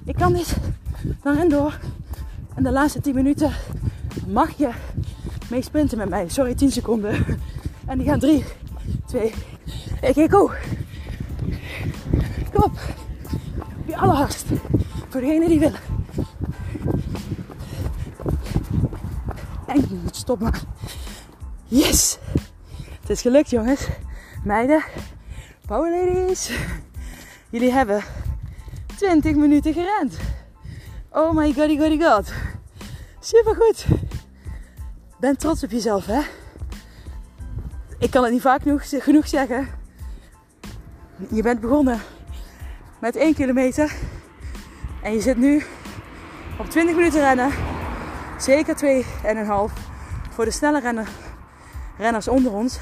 ik 0.03 0.15
kan 0.15 0.33
dit, 0.33 0.55
dan 1.21 1.35
ren 1.35 1.49
door. 1.49 1.79
En 2.55 2.63
de 2.63 2.71
laatste 2.71 3.01
10 3.01 3.15
minuten 3.15 3.51
mag 4.33 4.57
je 4.57 4.69
mee 5.49 5.61
sprinten 5.61 5.97
met 5.97 6.09
mij. 6.09 6.29
Sorry, 6.29 6.55
10 6.55 6.71
seconden. 6.71 7.25
En 7.85 7.97
die 7.97 8.07
gaan 8.07 8.19
3, 8.19 8.43
2, 9.05 9.33
1, 10.01 10.29
go. 10.29 10.51
Kom 12.53 12.63
op. 12.63 12.79
Je 13.85 13.97
allerhardst. 13.97 14.45
Voor 15.09 15.21
degene 15.21 15.47
die 15.47 15.59
willen. 15.59 15.79
En 19.67 19.85
stop 20.11 20.39
maar. 20.39 20.61
Yes. 21.65 22.17
Het 23.01 23.09
is 23.09 23.21
gelukt 23.21 23.49
jongens. 23.49 23.87
Meiden. 24.43 24.83
Power 25.65 25.91
ladies. 25.91 26.51
Jullie 27.49 27.71
hebben 27.71 28.03
20 28.95 29.35
minuten 29.35 29.73
gerend. 29.73 30.17
Oh 31.11 31.35
my 31.35 31.53
god, 31.53 31.77
god, 31.77 32.03
god. 32.03 32.33
Super 33.19 33.55
goed. 33.55 33.85
Ben 35.23 35.37
trots 35.37 35.63
op 35.63 35.71
jezelf, 35.71 36.05
hè? 36.05 36.21
Ik 37.99 38.11
kan 38.11 38.23
het 38.23 38.31
niet 38.31 38.41
vaak 38.41 38.61
genoeg, 38.83 39.27
zeggen. 39.27 39.67
Je 41.29 41.41
bent 41.41 41.59
begonnen 41.59 41.99
met 42.99 43.15
1 43.15 43.33
kilometer. 43.33 43.93
En 45.03 45.13
je 45.13 45.21
zit 45.21 45.37
nu 45.37 45.63
op 46.59 46.69
20 46.69 46.95
minuten 46.95 47.19
rennen. 47.19 47.51
Zeker 48.39 48.75
2,5. 48.75 49.73
Voor 50.29 50.45
de 50.45 50.51
snelle 50.51 50.79
renner, 50.79 51.09
renners 51.97 52.27
onder 52.27 52.51
ons 52.51 52.79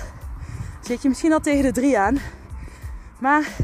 zit 0.80 1.02
je 1.02 1.08
misschien 1.08 1.34
al 1.34 1.40
tegen 1.40 1.64
de 1.64 1.72
3 1.72 2.00
aan. 2.00 2.18
Maar 3.20 3.56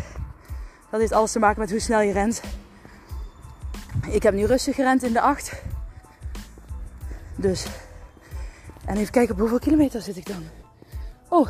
dat 0.90 1.00
heeft 1.00 1.12
alles 1.12 1.32
te 1.32 1.40
maken 1.40 1.60
met 1.60 1.70
hoe 1.70 1.80
snel 1.80 2.02
je 2.02 2.14
rent. 2.14 2.42
Ik 4.08 4.24
heb 4.24 4.34
nu 4.34 4.46
rustig 4.46 4.76
gerend 4.76 5.04
in 5.04 5.14
de 5.14 5.22
8. 5.22 5.52
Dus. 7.36 7.68
En 8.88 8.98
even 8.98 9.12
kijken 9.12 9.34
op 9.34 9.40
hoeveel 9.40 9.60
kilometer 9.60 10.02
zit 10.02 10.18
ik 10.18 10.26
dan. 10.26 10.44
Oh, 11.28 11.48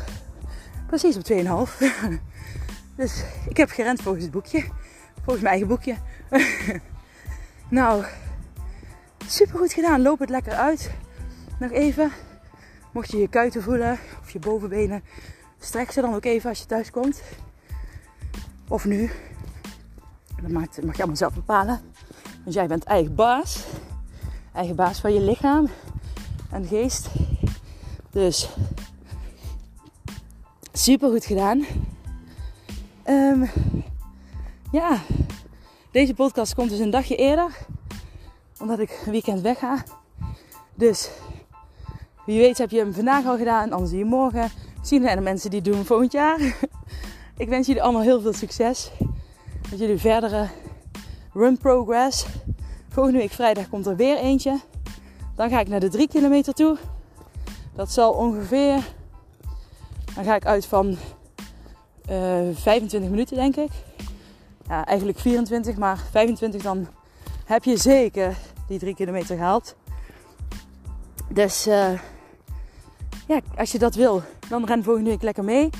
precies 0.86 1.16
op 1.16 1.22
2,5. 1.22 1.78
dus 2.96 3.24
ik 3.48 3.56
heb 3.56 3.70
gerend 3.70 4.02
volgens 4.02 4.24
het 4.24 4.32
boekje. 4.32 4.64
Volgens 5.14 5.40
mijn 5.40 5.46
eigen 5.46 5.68
boekje. 5.68 5.94
nou, 7.78 8.04
super 9.26 9.58
goed 9.58 9.72
gedaan. 9.72 10.02
Loop 10.02 10.18
het 10.18 10.30
lekker 10.30 10.52
uit. 10.52 10.90
Nog 11.58 11.70
even. 11.70 12.12
Mocht 12.92 13.10
je 13.10 13.18
je 13.18 13.28
kuiten 13.28 13.62
voelen 13.62 13.98
of 14.20 14.30
je 14.30 14.38
bovenbenen, 14.38 15.02
strek 15.58 15.90
ze 15.90 16.00
dan 16.00 16.14
ook 16.14 16.24
even 16.24 16.48
als 16.48 16.58
je 16.58 16.66
thuis 16.66 16.90
komt. 16.90 17.22
Of 18.68 18.84
nu. 18.84 19.10
Dat 20.42 20.50
mag 20.50 20.74
je 20.74 20.82
allemaal 20.82 21.16
zelf 21.16 21.34
bepalen. 21.34 21.80
Want 22.42 22.54
jij 22.54 22.66
bent 22.66 22.84
eigen 22.84 23.14
baas 23.14 23.66
eigen 24.58 24.76
baas 24.76 25.00
van 25.00 25.12
je 25.12 25.20
lichaam 25.20 25.68
en 26.50 26.66
geest. 26.66 27.08
Dus 28.18 28.48
super 30.72 31.10
goed 31.10 31.24
gedaan. 31.24 31.66
Um, 33.08 33.50
ja, 34.72 34.98
deze 35.90 36.14
podcast 36.14 36.54
komt 36.54 36.70
dus 36.70 36.78
een 36.78 36.90
dagje 36.90 37.16
eerder, 37.16 37.56
omdat 38.60 38.78
ik 38.78 39.02
weekend 39.06 39.40
wegga. 39.40 39.84
Dus 40.74 41.10
Wie 42.26 42.38
weet 42.38 42.58
heb 42.58 42.70
je 42.70 42.78
hem 42.78 42.94
vandaag 42.94 43.26
al 43.26 43.36
gedaan, 43.36 43.72
anders 43.72 43.90
zie 43.90 43.98
je 43.98 44.04
morgen. 44.04 44.50
Misschien 44.78 45.02
zijn 45.02 45.16
er 45.16 45.22
mensen 45.22 45.50
die 45.50 45.62
doen 45.62 45.84
volgend 45.84 46.12
jaar. 46.12 46.40
ik 47.36 47.48
wens 47.48 47.66
jullie 47.66 47.82
allemaal 47.82 48.02
heel 48.02 48.20
veel 48.20 48.32
succes. 48.32 48.90
Met 49.70 49.78
jullie 49.78 49.98
verdere 49.98 50.48
run 51.32 51.58
progress. 51.58 52.26
Volgende 52.88 53.18
week 53.18 53.32
vrijdag 53.32 53.68
komt 53.68 53.86
er 53.86 53.96
weer 53.96 54.16
eentje. 54.16 54.60
Dan 55.36 55.50
ga 55.50 55.60
ik 55.60 55.68
naar 55.68 55.80
de 55.80 55.88
3 55.88 56.08
kilometer 56.08 56.52
toe. 56.52 56.78
Dat 57.78 57.92
zal 57.92 58.12
ongeveer. 58.12 58.92
Dan 60.14 60.24
ga 60.24 60.34
ik 60.34 60.46
uit 60.46 60.66
van 60.66 60.96
uh, 62.10 62.48
eh, 62.48 62.56
25 62.56 63.10
minuten, 63.10 63.36
denk 63.36 63.56
ik. 63.56 63.70
Ja, 64.68 64.86
eigenlijk 64.86 65.18
24, 65.18 65.76
maar 65.76 65.98
25 66.10 66.62
dan 66.62 66.88
heb 67.44 67.64
je 67.64 67.76
zeker 67.76 68.36
die 68.66 68.78
3 68.78 68.94
kilometer 68.94 69.36
gehaald. 69.36 69.76
Dus 71.28 71.66
uh, 71.66 72.00
ja, 73.26 73.40
als 73.56 73.72
je 73.72 73.78
dat 73.78 73.94
wil, 73.94 74.22
dan 74.48 74.64
ren 74.64 74.84
volgende 74.84 75.10
week 75.10 75.22
lekker 75.22 75.44
mee. 75.44 75.70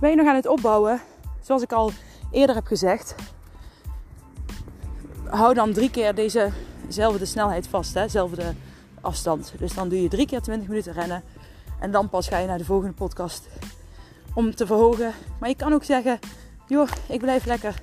Ben 0.00 0.10
je 0.10 0.16
nog 0.16 0.26
aan 0.26 0.34
het 0.34 0.46
opbouwen? 0.46 1.00
Zoals 1.40 1.62
ik 1.62 1.72
al 1.72 1.90
eerder 2.30 2.54
heb 2.54 2.66
gezegd, 2.66 3.14
hou 5.24 5.54
dan 5.54 5.72
drie 5.72 5.90
keer 5.90 6.14
dezezelfde 6.14 7.24
snelheid 7.24 7.66
vast, 7.68 7.94
hè, 7.94 8.02
dezelfde 8.02 8.54
afstand. 9.02 9.52
Dus 9.58 9.74
dan 9.74 9.88
doe 9.88 10.02
je 10.02 10.08
drie 10.08 10.26
keer 10.26 10.40
20 10.40 10.68
minuten 10.68 10.92
rennen 10.92 11.22
en 11.80 11.90
dan 11.90 12.08
pas 12.08 12.28
ga 12.28 12.38
je 12.38 12.46
naar 12.46 12.58
de 12.58 12.64
volgende 12.64 12.94
podcast 12.94 13.48
om 14.34 14.54
te 14.54 14.66
verhogen. 14.66 15.12
Maar 15.40 15.48
je 15.48 15.56
kan 15.56 15.72
ook 15.72 15.84
zeggen, 15.84 16.18
joh, 16.66 16.88
ik 17.08 17.20
blijf 17.20 17.44
lekker 17.44 17.82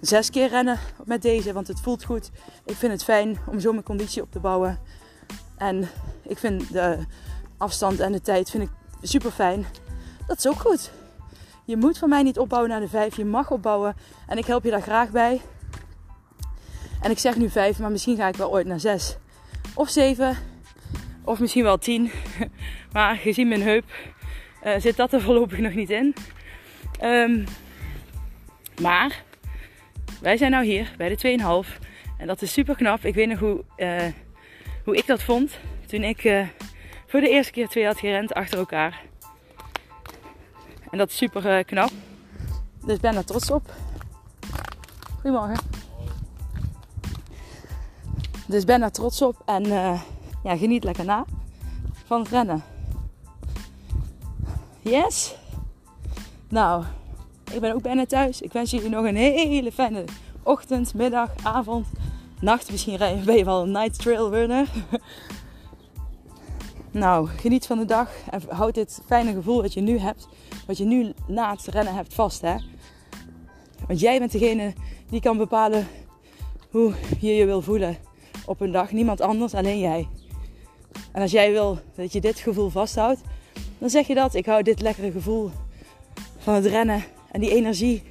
zes 0.00 0.30
keer 0.30 0.48
rennen 0.48 0.78
met 1.04 1.22
deze, 1.22 1.52
want 1.52 1.68
het 1.68 1.80
voelt 1.80 2.04
goed. 2.04 2.30
Ik 2.64 2.76
vind 2.76 2.92
het 2.92 3.04
fijn 3.04 3.38
om 3.46 3.60
zo 3.60 3.72
mijn 3.72 3.84
conditie 3.84 4.22
op 4.22 4.32
te 4.32 4.40
bouwen. 4.40 4.78
En 5.56 5.88
ik 6.22 6.38
vind 6.38 6.72
de 6.72 6.98
afstand 7.56 8.00
en 8.00 8.12
de 8.12 8.20
tijd 8.20 8.50
vind 8.50 8.62
ik 8.62 8.70
super 9.02 9.30
fijn. 9.30 9.66
Dat 10.26 10.38
is 10.38 10.48
ook 10.48 10.60
goed. 10.60 10.90
Je 11.64 11.76
moet 11.76 11.98
van 11.98 12.08
mij 12.08 12.22
niet 12.22 12.38
opbouwen 12.38 12.70
naar 12.70 12.80
de 12.80 12.88
vijf. 12.88 13.16
Je 13.16 13.24
mag 13.24 13.50
opbouwen. 13.50 13.96
En 14.26 14.38
ik 14.38 14.46
help 14.46 14.64
je 14.64 14.70
daar 14.70 14.82
graag 14.82 15.10
bij. 15.10 15.40
En 17.00 17.10
ik 17.10 17.18
zeg 17.18 17.36
nu 17.36 17.50
vijf, 17.50 17.78
maar 17.78 17.90
misschien 17.90 18.16
ga 18.16 18.28
ik 18.28 18.36
wel 18.36 18.50
ooit 18.50 18.66
naar 18.66 18.80
zes. 18.80 19.16
Of 19.76 19.88
zeven. 19.88 20.36
Of 21.24 21.40
misschien 21.40 21.62
wel 21.62 21.78
tien. 21.78 22.10
Maar 22.92 23.16
gezien 23.16 23.48
mijn 23.48 23.62
heup 23.62 23.84
uh, 24.64 24.74
zit 24.78 24.96
dat 24.96 25.12
er 25.12 25.20
voorlopig 25.20 25.58
nog 25.58 25.74
niet 25.74 25.90
in. 25.90 26.14
Um, 27.02 27.44
maar 28.80 29.22
wij 30.20 30.36
zijn 30.36 30.50
nou 30.50 30.64
hier 30.64 30.94
bij 30.96 31.16
de 31.16 31.38
2,5. 31.66 31.82
En 32.18 32.26
dat 32.26 32.42
is 32.42 32.52
super 32.52 32.74
knap. 32.74 33.04
Ik 33.04 33.14
weet 33.14 33.28
nog 33.28 33.38
hoe, 33.38 33.64
uh, 33.76 34.04
hoe 34.84 34.96
ik 34.96 35.06
dat 35.06 35.22
vond. 35.22 35.58
Toen 35.86 36.02
ik 36.02 36.24
uh, 36.24 36.46
voor 37.06 37.20
de 37.20 37.28
eerste 37.28 37.52
keer 37.52 37.68
twee 37.68 37.86
had 37.86 37.98
gerend 37.98 38.34
achter 38.34 38.58
elkaar. 38.58 39.02
En 40.90 40.98
dat 40.98 41.10
is 41.10 41.16
super 41.16 41.64
knap. 41.64 41.90
Dus 42.84 42.98
ben 43.00 43.16
er 43.16 43.24
trots 43.24 43.50
op. 43.50 43.72
Goedemorgen. 45.20 45.85
Dus 48.46 48.64
ben 48.64 48.80
daar 48.80 48.90
trots 48.90 49.22
op 49.22 49.42
en 49.44 49.66
uh, 49.66 50.00
ja, 50.42 50.56
geniet 50.56 50.84
lekker 50.84 51.04
na 51.04 51.24
van 52.04 52.20
het 52.20 52.28
rennen. 52.28 52.62
Yes? 54.80 55.34
Nou, 56.48 56.84
ik 57.52 57.60
ben 57.60 57.74
ook 57.74 57.82
bijna 57.82 58.06
thuis. 58.06 58.40
Ik 58.40 58.52
wens 58.52 58.70
jullie 58.70 58.88
nog 58.88 59.04
een 59.04 59.16
hele 59.16 59.72
fijne 59.72 60.04
ochtend, 60.42 60.94
middag, 60.94 61.30
avond, 61.42 61.86
nacht. 62.40 62.70
Misschien 62.70 62.98
ben 63.24 63.36
je 63.36 63.44
wel 63.44 63.62
een 63.62 63.70
night 63.70 63.98
trail 63.98 64.30
runner. 64.30 64.68
nou, 66.90 67.28
geniet 67.28 67.66
van 67.66 67.78
de 67.78 67.84
dag 67.84 68.10
en 68.30 68.42
houd 68.48 68.74
dit 68.74 69.00
fijne 69.06 69.32
gevoel 69.32 69.62
wat 69.62 69.74
je 69.74 69.80
nu 69.80 69.98
hebt, 69.98 70.28
wat 70.66 70.78
je 70.78 70.84
nu 70.84 71.12
na 71.26 71.50
het 71.50 71.66
rennen 71.66 71.94
hebt 71.94 72.14
vast. 72.14 72.40
Hè? 72.40 72.56
Want 73.86 74.00
jij 74.00 74.18
bent 74.18 74.32
degene 74.32 74.72
die 75.08 75.20
kan 75.20 75.36
bepalen 75.36 75.86
hoe 76.70 76.94
je 77.20 77.34
je 77.34 77.44
wil 77.44 77.62
voelen 77.62 78.05
op 78.46 78.60
een 78.60 78.72
dag. 78.72 78.92
Niemand 78.92 79.20
anders, 79.20 79.54
alleen 79.54 79.78
jij. 79.78 80.08
En 81.12 81.22
als 81.22 81.30
jij 81.30 81.52
wil 81.52 81.78
dat 81.94 82.12
je 82.12 82.20
dit 82.20 82.38
gevoel 82.38 82.68
vasthoudt, 82.68 83.20
dan 83.78 83.90
zeg 83.90 84.06
je 84.06 84.14
dat. 84.14 84.34
Ik 84.34 84.46
hou 84.46 84.62
dit 84.62 84.80
lekkere 84.80 85.10
gevoel 85.10 85.50
van 86.38 86.54
het 86.54 86.66
rennen 86.66 87.04
en 87.30 87.40
die 87.40 87.54
energie 87.54 88.02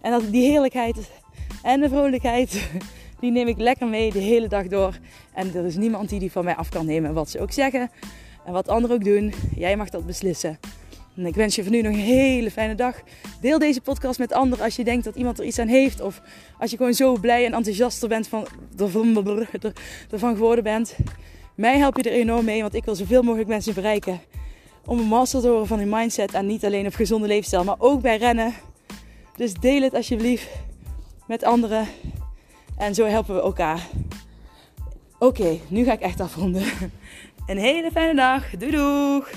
en 0.00 0.10
dat, 0.10 0.22
die 0.30 0.46
heerlijkheid 0.50 1.10
en 1.62 1.80
de 1.80 1.88
vrolijkheid, 1.88 2.70
die 3.20 3.30
neem 3.30 3.48
ik 3.48 3.58
lekker 3.58 3.86
mee 3.86 4.12
de 4.12 4.18
hele 4.18 4.48
dag 4.48 4.66
door. 4.66 4.98
En 5.34 5.54
er 5.54 5.64
is 5.64 5.76
niemand 5.76 6.08
die 6.08 6.18
die 6.18 6.32
van 6.32 6.44
mij 6.44 6.54
af 6.54 6.68
kan 6.68 6.86
nemen. 6.86 7.14
Wat 7.14 7.30
ze 7.30 7.40
ook 7.40 7.52
zeggen 7.52 7.90
en 8.44 8.52
wat 8.52 8.68
anderen 8.68 8.96
ook 8.96 9.04
doen, 9.04 9.32
jij 9.54 9.76
mag 9.76 9.88
dat 9.88 10.06
beslissen. 10.06 10.58
Ik 11.26 11.34
wens 11.34 11.54
je 11.54 11.62
van 11.62 11.72
nu 11.72 11.80
nog 11.82 11.92
een 11.92 11.98
hele 11.98 12.50
fijne 12.50 12.74
dag. 12.74 13.02
Deel 13.40 13.58
deze 13.58 13.80
podcast 13.80 14.18
met 14.18 14.32
anderen 14.32 14.64
als 14.64 14.76
je 14.76 14.84
denkt 14.84 15.04
dat 15.04 15.16
iemand 15.16 15.38
er 15.38 15.44
iets 15.44 15.58
aan 15.58 15.68
heeft. 15.68 16.00
Of 16.00 16.22
als 16.58 16.70
je 16.70 16.76
gewoon 16.76 16.94
zo 16.94 17.12
blij 17.12 17.46
en 17.46 17.52
enthousiaster 17.52 18.08
bent 18.08 18.28
van, 18.28 18.46
ervan 20.10 20.34
geworden 20.34 20.64
bent. 20.64 20.96
Mij 21.54 21.78
help 21.78 21.96
je 21.96 22.02
er 22.02 22.16
enorm 22.16 22.44
mee, 22.44 22.60
want 22.60 22.74
ik 22.74 22.84
wil 22.84 22.94
zoveel 22.94 23.22
mogelijk 23.22 23.48
mensen 23.48 23.74
bereiken. 23.74 24.20
Om 24.84 24.98
een 24.98 25.04
master 25.04 25.40
te 25.40 25.48
horen 25.48 25.66
van 25.66 25.78
hun 25.78 25.88
mindset. 25.88 26.34
En 26.34 26.46
niet 26.46 26.64
alleen 26.64 26.86
op 26.86 26.94
gezonde 26.94 27.26
leefstijl, 27.26 27.64
maar 27.64 27.78
ook 27.78 28.00
bij 28.00 28.16
rennen. 28.16 28.54
Dus 29.36 29.54
deel 29.54 29.82
het 29.82 29.94
alsjeblieft 29.94 30.48
met 31.26 31.44
anderen. 31.44 31.86
En 32.76 32.94
zo 32.94 33.04
helpen 33.04 33.34
we 33.34 33.40
elkaar. 33.40 33.88
Oké, 35.18 35.58
nu 35.68 35.84
ga 35.84 35.92
ik 35.92 36.00
echt 36.00 36.20
afronden. 36.20 36.62
Een 37.46 37.58
hele 37.58 37.90
fijne 37.90 38.14
dag. 38.14 38.50
Doei 38.50 38.70
doeg! 38.70 39.30